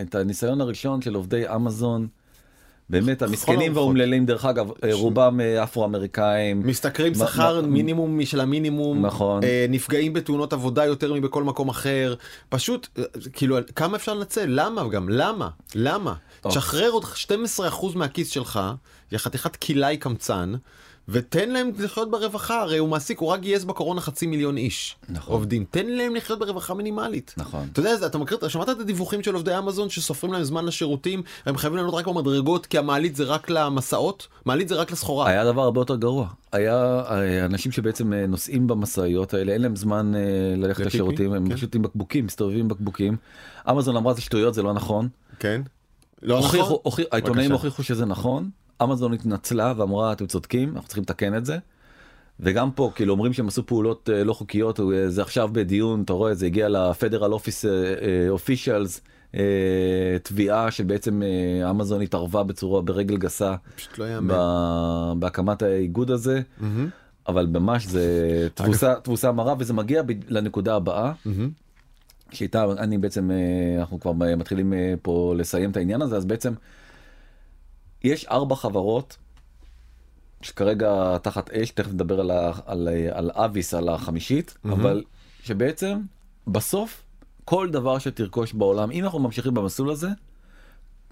[0.00, 2.08] את הניסיון הראשון של עובדי אמזון.
[2.90, 3.76] באמת המסכנים.
[3.76, 6.62] והאומללים דרך אגב אה, רובם אה, אפרו-אמריקאים.
[6.66, 9.44] משתכרים שכר מה- מינימום משל המינימום, נכון.
[9.44, 12.14] אה, נפגעים בתאונות עבודה יותר מבכל מקום אחר,
[12.48, 16.14] פשוט אה, כאילו כמה אפשר לנצל, למה גם, למה, למה.
[16.48, 17.36] תשחרר עוד 12%
[17.94, 18.60] מהכיס שלך,
[19.12, 20.52] יא חתיכת כלאי קמצן,
[21.08, 25.34] ותן להם לחיות ברווחה, הרי הוא מעסיק, הוא רק גייס בקורונה חצי מיליון איש נכון.
[25.34, 27.34] עובדים, תן להם לחיות ברווחה מינימלית.
[27.36, 27.68] נכון.
[27.72, 31.22] אתה יודע, אתה מכיר, אתה שמעת את הדיווחים של עובדי אמזון שסופרים להם זמן לשירותים,
[31.46, 35.28] הם חייבים לענות רק במדרגות כי המעלית זה רק למסעות, מעלית זה רק לסחורה.
[35.28, 39.76] היה דבר הרבה יותר גרוע היה אה, אנשים שבעצם אה, נוסעים במשאיות האלה אין להם
[39.76, 40.20] זמן אה,
[40.56, 41.56] ללכת לשירותים הם כן.
[41.56, 43.16] פשוט עם בקבוקים מסתובבים עם בקבוקים.
[43.70, 45.08] אמזון אמרה זה שטויות זה לא נכון.
[45.38, 45.60] כן?
[46.22, 47.04] לא הוכיחו, נכון?
[47.12, 47.52] העיתונאים.
[47.52, 48.50] הוכיחו שזה נכון
[48.82, 51.58] אמזון התנצלה ואמרה אתם צודקים אנחנו צריכים לתקן את זה.
[52.40, 56.12] וגם פה כאילו אומרים שהם עשו פעולות אה, לא חוקיות אה, זה עכשיו בדיון אתה
[56.12, 57.64] רואה זה הגיע לפדרל אופיס
[58.28, 59.00] אופישלס
[60.22, 64.04] תביעה שבעצם אה, אמזון התערבה בצורה ברגל גסה פשוט לא.
[64.26, 66.88] ב- בהקמת האיגוד הזה מהמם,
[67.28, 71.50] אבל ממש זה תבוסה תבוסה מרה וזה מגיע ב- לנקודה הבאה מהמם.
[72.32, 73.36] שאיתה אני בעצם אה,
[73.80, 76.52] אנחנו כבר מתחילים אה, פה לסיים את העניין הזה אז בעצם
[78.04, 79.16] יש ארבע חברות
[80.42, 85.04] שכרגע תחת אש תכף נדבר על, ה- על, על אביס על החמישית אבל
[85.42, 86.00] שבעצם
[86.46, 87.02] בסוף
[87.44, 90.08] כל דבר שתרכוש בעולם אם אנחנו ממשיכים במסלול הזה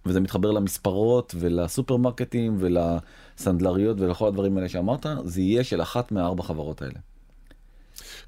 [0.07, 6.83] וזה מתחבר למספרות ולסופרמרקטים ולסנדלריות ולכל הדברים האלה שאמרת זה יהיה של אחת מהארבע חברות
[6.83, 6.99] האלה.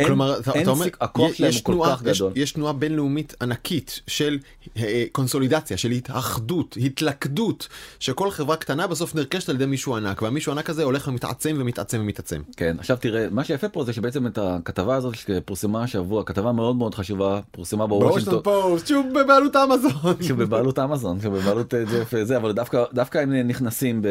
[0.06, 2.32] כלומר, אתה, אין אתה אומר, הכוח יש- שלהם הוא כל תנועה- כך גדול.
[2.36, 4.38] יש תנועה בינלאומית ענקית של
[4.76, 7.68] אה, קונסולידציה, של התאחדות, התלכדות,
[8.00, 11.98] שכל חברה קטנה בסוף נרכשת על ידי מישהו ענק, והמישהו הענק הזה הולך ומתעצם ומתעצם
[12.00, 12.40] ומתעצם.
[12.56, 16.76] כן עכשיו תראה מה שיפה פה זה שבעצם את הכתבה הזאת שפורסמה השבוע כתבה מאוד
[16.76, 20.14] מאוד חשובה פורסמה בוושינגטון פוסט, שוב בבעלות אמזון.
[20.22, 24.02] שהוא בבעלות אמזון שהוא בבעלות אה, ג'ף אה, זה אבל דווקא דווקא הם נכנסים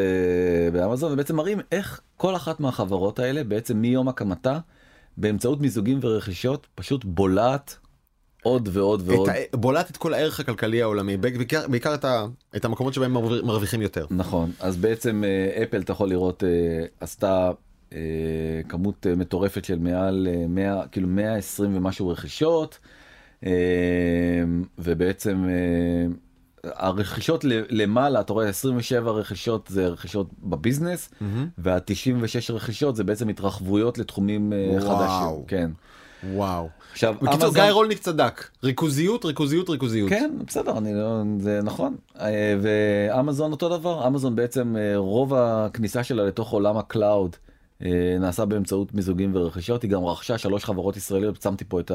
[0.73, 4.57] באמזון ובעצם מראים איך כל אחת מהחברות האלה בעצם מיום הקמתה
[5.17, 7.77] באמצעות מיזוגים ורכישות פשוט בולעת
[8.43, 9.29] עוד ועוד ועוד.
[9.29, 13.13] את ה- בולעת את כל הערך הכלכלי העולמי, בעיקר, בעיקר את, ה, את המקומות שבהם
[13.13, 14.05] מרוויח- מרוויחים יותר.
[14.11, 16.49] נכון אז בעצם אה, אפל אתה יכול לראות אה,
[16.99, 17.51] עשתה
[17.93, 17.99] אה,
[18.69, 22.79] כמות מטורפת של מעל אה, 100 כאילו 120 ומשהו רכישות
[24.77, 25.45] ובעצם
[26.63, 31.09] הרכישות למעלה אתה רואה 27 רכישות זה רכישות בביזנס
[31.57, 34.97] וה-96 רכישות זה בעצם התרחבויות לתחומים אה, וואו.
[34.97, 35.43] חדשים.
[35.47, 35.71] כן.
[36.33, 36.69] וואו.
[36.91, 40.09] עכשיו בקיצור, אמזון- גיא רולניק צדק, ריכוזיות, ריכוזיות, ריכוזיות.
[40.09, 41.95] כן בסדר אני לא זה נכון.
[42.19, 44.07] אה, ואמזון אותו דבר.
[44.07, 47.35] אמזון בעצם אה, רוב הכניסה שלה לתוך עולם ה cloud
[48.19, 49.83] נעשה באמצעות מיזוגים ורכישות.
[49.83, 51.41] היא גם רכשה שלוש חברות ישראליות.
[51.41, 51.91] שמתי פה את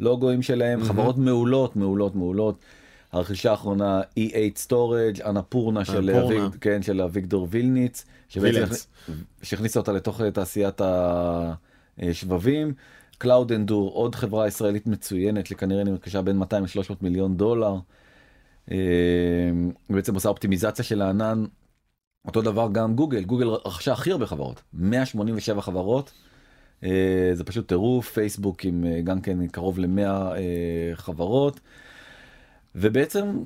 [0.00, 0.84] הלוגויים שלהם.
[0.84, 2.54] חברות מעולות מעולות מעולות.
[3.12, 4.32] הרכישה האחרונה E8
[4.66, 6.10] Storage Annapurna של.
[6.10, 8.86] אביג- כן של אביגדור וילניץ שבעצם וילנץ.
[9.42, 10.80] שהכניסה אותה לתוך אה, תעשיית
[11.98, 12.74] השבבים.
[13.18, 17.74] CloudEndure עוד חברה ישראלית מצוינת שכנראה נרכשה בין 200 ל-300 מיליון דולר.
[18.70, 18.76] אה,
[19.90, 21.44] בעצם עושה אופטימיזציה של הענן.
[22.26, 26.12] אותו דבר גם גוגל גוגל רכשה הכי הרבה חברות 187 חברות.
[26.84, 26.90] אה,
[27.34, 30.08] זה פשוט טירוף פייסבוק עם אה, גם כן קרוב ל-100
[30.94, 31.60] חברות.
[32.74, 33.42] ובעצם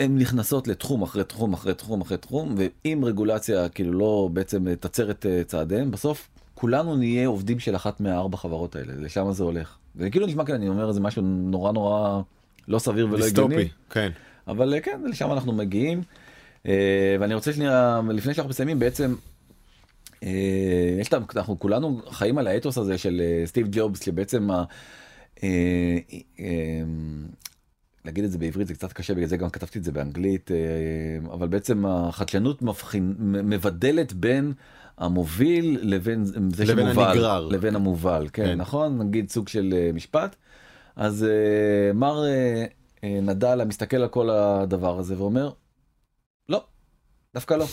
[0.00, 5.10] הן נכנסות לתחום אחרי תחום אחרי תחום אחרי תחום ואם רגולציה כאילו לא בעצם תצר
[5.10, 9.76] את אה, צעדיהם בסוף כולנו נהיה עובדים של אחת מהארבע חברות האלה לשם זה הולך.
[9.94, 12.20] זה כאילו נשמע כאן אני אומר איזה משהו נורא נורא
[12.68, 14.10] לא סביר ולא הגיוני דיסטופי, כן.
[14.48, 16.02] אבל אה, כן לשם אנחנו מגיעים
[16.66, 19.14] אה, ואני רוצה שנייה לפני שאנחנו מסיימים בעצם.
[21.00, 24.48] יש לנו אנחנו כולנו חיים על האתוס הזה של סטיב ג'ובס שבעצם.
[28.04, 30.56] להגיד את זה בעברית זה קצת קשה בגלל זה גם כתבתי את זה באנגלית אה,
[31.32, 34.52] אבל בעצם החדשנות מבחין מבדלת בין
[34.98, 37.48] המוביל לבין זה לבין שמובל הנגרר.
[37.48, 38.58] לבין המובל כן, כן.
[38.58, 40.36] נכון נגיד סוג של אה, משפט
[40.96, 42.64] אז אה, מר אה,
[43.04, 45.50] אה, נדלה מסתכל על כל הדבר הזה ואומר
[46.48, 46.64] לא
[47.34, 47.66] דווקא לא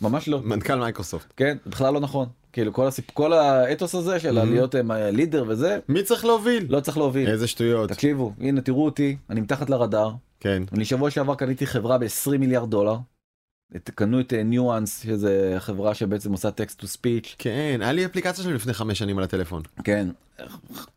[0.00, 1.32] ממש לא מנכ"ל מייקרוסופט.
[1.36, 3.10] כן בכלל לא נכון כאילו כל הסיפ...
[3.10, 4.44] כל האתוס הזה של Mhm.
[4.44, 6.66] להיות אה, leader וזה מי צריך להוביל?
[6.68, 7.90] לא צריך להוביל איזה שטויות.
[7.90, 10.62] תקשיבו הנה תראו אותי אני מתחת לרדאר כן.
[10.72, 12.96] אני שבוע שעבר קניתי חברה ב-20 מיליארד דולר.
[13.94, 18.56] קנו את Nuance שזה חברה שבעצם עושה text to speech כן, היה לי אפליקציה שלהם
[18.56, 19.62] לפני חמש שנים על הטלפון.
[19.84, 20.08] כן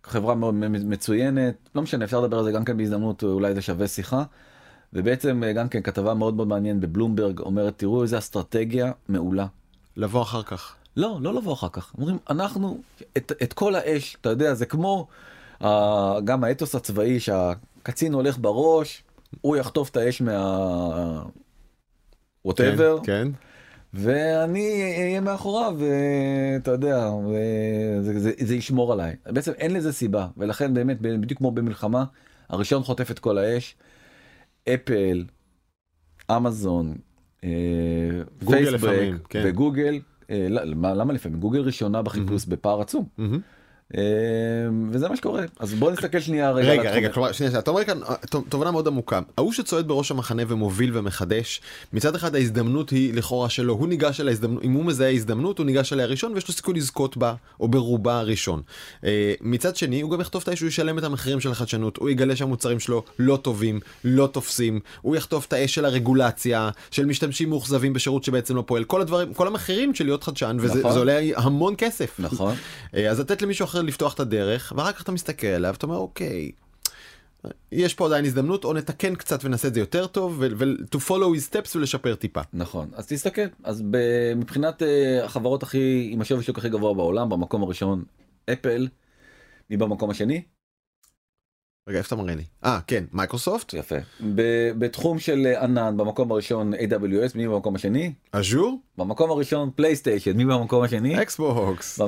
[0.04, 3.88] חברה מאוד מצוינת לא משנה אפשר לדבר על זה גם כן בהזדמנות אולי זה שווה
[3.88, 4.24] שיחה.
[4.94, 9.46] ובעצם אה, גם כן כתבה מאוד מאוד מעניין בבלומברג אומרת תראו איזה אסטרטגיה מעולה.
[9.98, 10.76] לבוא אחר כך.
[10.98, 12.82] לא לא לבוא אחר כך אומרים אנחנו
[13.18, 15.08] את, את כל האש אתה יודע זה כמו
[15.64, 19.04] ה- גם האתוס הצבאי שהקצין הולך בראש,
[19.42, 21.24] הוא יחטוף את האש מה...
[22.48, 23.28] whatever, כן, כן.
[23.94, 29.16] ואני אהיה מאחוריו, ואתה יודע, וזה, זה, זה ישמור עליי.
[29.26, 32.06] בעצם אין לזה סיבה, ולכן באמת, בדיוק כמו במלחמה,
[32.50, 33.76] הראשון חוטף את כל האש,
[34.70, 35.26] אפל,
[36.32, 36.96] אמזון,
[37.44, 37.50] אה,
[38.50, 39.44] פייסבק כן.
[39.46, 40.00] וגוגל,
[40.30, 41.40] למה, למה לפעמים?
[41.40, 43.06] גוגל ראשונה בחיפוש בפער עצום.
[43.96, 44.02] אה,
[44.92, 45.44] וזה מה שקורה.
[45.60, 46.72] אז בוא נסתכל שנייה רגע.
[46.72, 46.92] רגע.
[46.92, 48.16] רגע, כלומר, שנייה, אתה אומר כאן אה,
[48.50, 49.20] תובנה מאוד עמוקה.
[49.38, 51.62] ההוא שצועד בראש המחנה ומוביל ומחדש,
[51.94, 55.66] מצד אחד ההזדמנות היא לכאורה שלו, הוא ניגש אל ההזדמנות, אם הוא מזהה הזדמנות, הוא
[55.66, 58.62] ניגש אליה ראשון ויש לו סיכוי לזכות בה, או ברובה ראשון.
[59.04, 62.10] אה, מצד שני, הוא גם יחטוף את האש, הוא ישלם את המחירים של החדשנות, הוא
[62.10, 67.50] יגלה שהמוצרים שלו לא טובים, לא תופסים, הוא יחטוף את האש של הרגולציה, של משתמשים
[67.50, 70.98] מאוכזבים בשירות שבעצם לא פועל, כל הדברים, כל המחירים של להיות חדשן, וזה נכון.
[70.98, 72.20] עולה המון כסף.
[72.20, 72.56] נכון.
[73.10, 76.52] אז לתת למישהו אחר לפתוח את הדרך, ואחר כך אתה מסתכל עליו, אתה אומר, אוקיי,
[77.72, 81.52] יש פה עדיין הזדמנות, או נתקן קצת ונעשה את זה יותר טוב, ו-to follow his
[81.52, 82.42] steps ולשפר טיפה.
[82.54, 83.84] נכון אז תסתכל אז
[84.36, 88.04] מבחינת אה, החברות הכי עם השווי שוק הכי גבוה בעולם במקום הראשון
[88.54, 88.88] אפל.
[89.70, 90.42] מי במקום השני?
[91.88, 92.44] רגע, איפה אתה מראה לי?
[92.66, 93.96] אה, כן, מייקרוסופט, יפה.
[94.78, 98.14] בתחום של אה, ענן במקום הראשון AWS מי במקום השני?
[98.34, 101.22] Azure, במקום הראשון פלייסטיישן מי במקום השני?
[101.22, 102.00] אקסבוקס.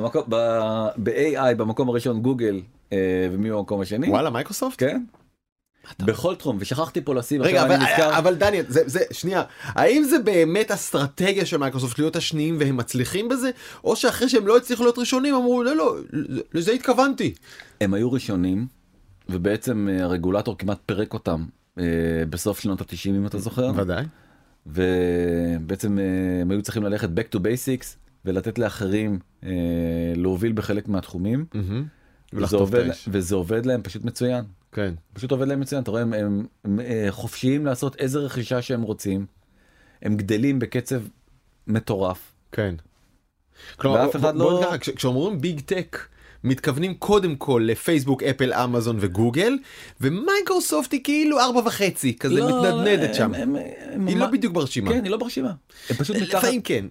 [0.96, 2.60] ב-AI במקום הראשון גוגל
[2.92, 4.08] אה, ומי במקום השני?
[4.08, 4.80] וואלה, מייקרוסופט?
[4.80, 5.02] כן.
[5.98, 10.18] בכל תחום ושכחתי פה לשים רגע, אבל, נזכר אבל דניאל, זה, זה, שנייה, האם זה
[10.18, 13.50] באמת אסטרטגיה של מייקרוסופט להיות השניים והם מצליחים בזה,
[13.84, 15.96] או שאחרי שהם לא הצליחו להיות ראשונים אמרו, לא, לא,
[16.54, 17.34] לזה התכוונתי.
[17.80, 18.79] הם היו ראשונים
[19.30, 21.44] ובעצם אה, הרגולטור כמעט פירק אותם
[21.78, 21.84] אה,
[22.30, 24.04] בסוף שנות התשעים אם אתה זוכר ודאי.
[24.66, 26.04] ובעצם אה,
[26.40, 27.86] הם היו צריכים ללכת back to basics
[28.24, 29.18] ולתת לאחרים
[30.16, 31.44] להוביל בחלק מהתחומים.
[32.32, 32.84] וזה עובד.
[33.08, 34.94] וזה עובד להם פשוט מצוין כן.
[35.12, 38.82] פשוט עובד להם מצוין אתה רואה הם, הם, הם אה, חופשיים לעשות איזה רכישה שהם
[38.82, 39.26] רוצים
[40.02, 41.02] הם גדלים בקצב
[41.66, 42.74] מטורף כן.
[43.76, 45.98] כלומר, ואף אחד לא- כש- כשאומרים big tech,
[46.44, 49.58] מתכוונים קודם כל לפייסבוק, אפל, אמזון וגוגל,
[50.00, 53.34] ומייקרוסופט היא כאילו ארבע וחצי, כזה לא, מתנדנדת הם- שם.
[53.34, 53.56] הם-
[53.92, 54.90] הם היא לא ממש- בדיוק ברשימה.
[54.92, 55.52] כן היא לא ברשימה
[55.90, 56.84] הם פשוט מתחת לפעמים כן.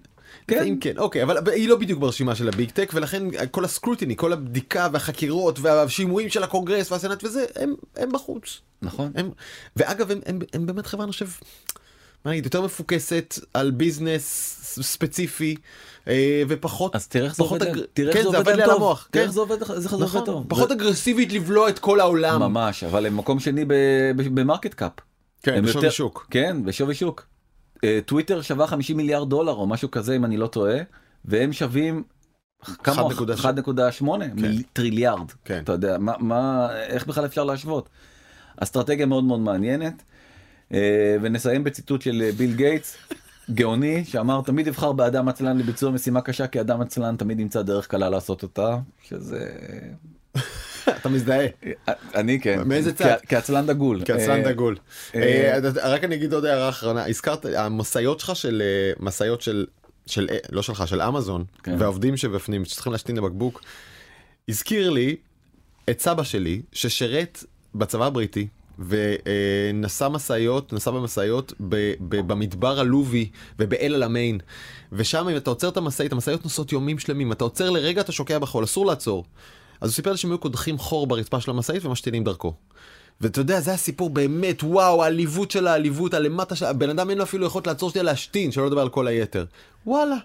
[0.47, 0.55] כן.
[0.55, 3.70] לפעמים כן, אוקיי, אבל היא לא בדיוק ברשימה של ה big tech, ולכן כל ה
[3.70, 8.59] scrutiny, כל הבדיקה והחקירות והשימועים של הקונגרס והסנאט וזה, הם, הם בחוץ.
[8.81, 9.29] נכון הם,
[9.75, 11.27] ואגב, הם, הם, הם באמת חברה, אני חושב,
[12.25, 15.55] מה נגיד, יותר מפוקסת על business ספציפי,
[16.07, 16.95] אה, ופחות...
[16.95, 18.69] אז תראה איך זה עובד, אג- להם- תראה כן, איך זה עובד עבד לי על
[18.71, 19.27] המוח, תראה כן.
[19.27, 20.45] איך זה עובד, זה עובד נכון, טוב.
[20.49, 22.39] פחות אגרסיבית לבלוע את כל העולם.
[22.41, 23.65] ממש, אבל הם מקום שני
[24.15, 24.91] ב market cap.
[25.43, 26.27] כן, בשווי יותר- שוק.
[26.31, 27.25] כן, בשווי שוק.
[27.83, 30.77] אה, טוויטר שווה 50 מיליארד דולר או משהו כזה אם אני לא טועה,
[31.25, 32.03] והם שווים
[32.83, 33.01] כמה?
[33.09, 33.35] 1.8.
[33.35, 34.03] 1.8
[34.35, 35.31] מיל- טריליארד.
[35.45, 35.61] כן.
[35.63, 37.89] אתה יודע, מה, מה, איך בכלל אפשר להשוות?
[38.57, 40.03] אסטרטגיה מאוד מאוד מעניינת.
[40.73, 42.97] אה, ונסיים בציטוט של אה, ביל גייטס.
[43.53, 47.87] גאוני שאמר תמיד אבחר באדם עצלן לביצוע משימה קשה כי אדם עצלן תמיד ימצא דרך
[47.87, 49.49] קלה לעשות אותה שזה
[50.97, 51.45] אתה מזדהה.
[52.15, 53.15] אני כן מאיזה צד?
[53.27, 54.77] כעצלן דגול כעצלן אה, דגול.
[55.15, 59.65] אה, אה, רק אני אגיד עוד הערה אחרונה, הזכרת, המשאיות שלך של, אה, משאיות של,
[60.05, 61.75] של, אה, לא שלך, של אמזון, כן.
[61.79, 63.61] והעובדים שבפנים, שצריכים להשתין לבקבוק,
[64.49, 65.15] הזכיר לי
[65.89, 67.43] את סבא שלי, ששירת
[67.75, 68.47] בצבא הבריטי,
[68.79, 71.53] ונסע משאיות, נסע במשאיות
[71.99, 74.39] במדבר הלובי ובאל אלמיין.
[74.91, 78.39] ושם אם אתה עוצר את המשאית, המשאיות נוסעות יומים שלמים, אתה עוצר לרגע, אתה שוקע
[78.39, 79.25] בחול, אסור לעצור.
[79.81, 82.53] אז הוא סיפר לי שהם היו קודחים חור ברצפה של המשאית ומשתינים דרכו.
[83.21, 86.65] ואתה יודע, זה הסיפור באמת, וואו, העליבות של העליבות, הלמטה של...
[86.65, 89.45] הבן אדם אין לו אפילו יכולת לעצור שנייה להשתין, שלא לדבר על כל היתר.
[89.85, 90.15] וואלה,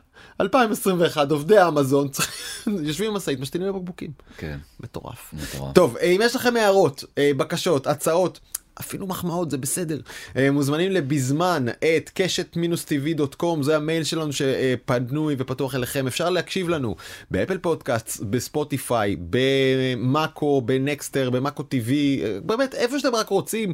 [0.41, 2.09] 2021, עובדי אמזון,
[2.87, 4.11] יושבים עם משאית, משתינים בבקבוקים.
[4.37, 5.33] כן מטורף.
[5.33, 5.75] מטורף.
[5.75, 8.41] טוב, אה, אם יש לכם הערות, אה, בקשות, הצעות,
[8.81, 10.01] אפילו מחמאות, זה בסדר.
[10.37, 16.07] אה, מוזמנים ל bazman at keshet-tv.com, זה המייל שלנו שפנוי ופתוח אליכם.
[16.07, 16.97] אפשר להקשיב לנו
[17.31, 23.73] ב Apple Podcast, בספוטיפיי, במאקו, בנקסטר, במאקו TV, אה, באמת, איפה שאתם רק רוצים.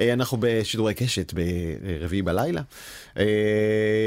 [0.00, 2.62] אה, אנחנו בשידורי קשת ברביעי בלילה.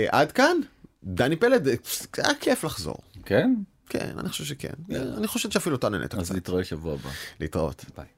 [0.10, 0.58] עד כאן,
[1.04, 1.68] דני פלד,
[2.18, 2.98] היה כיף לחזור.
[3.26, 3.54] כן
[3.90, 4.74] כן, אני חושב שכן.
[5.18, 6.36] אני חושב שאפילו אתה נהנית אז קצת.
[6.36, 7.86] נתראה שבוע הבא להתראות.
[7.98, 8.15] ביי.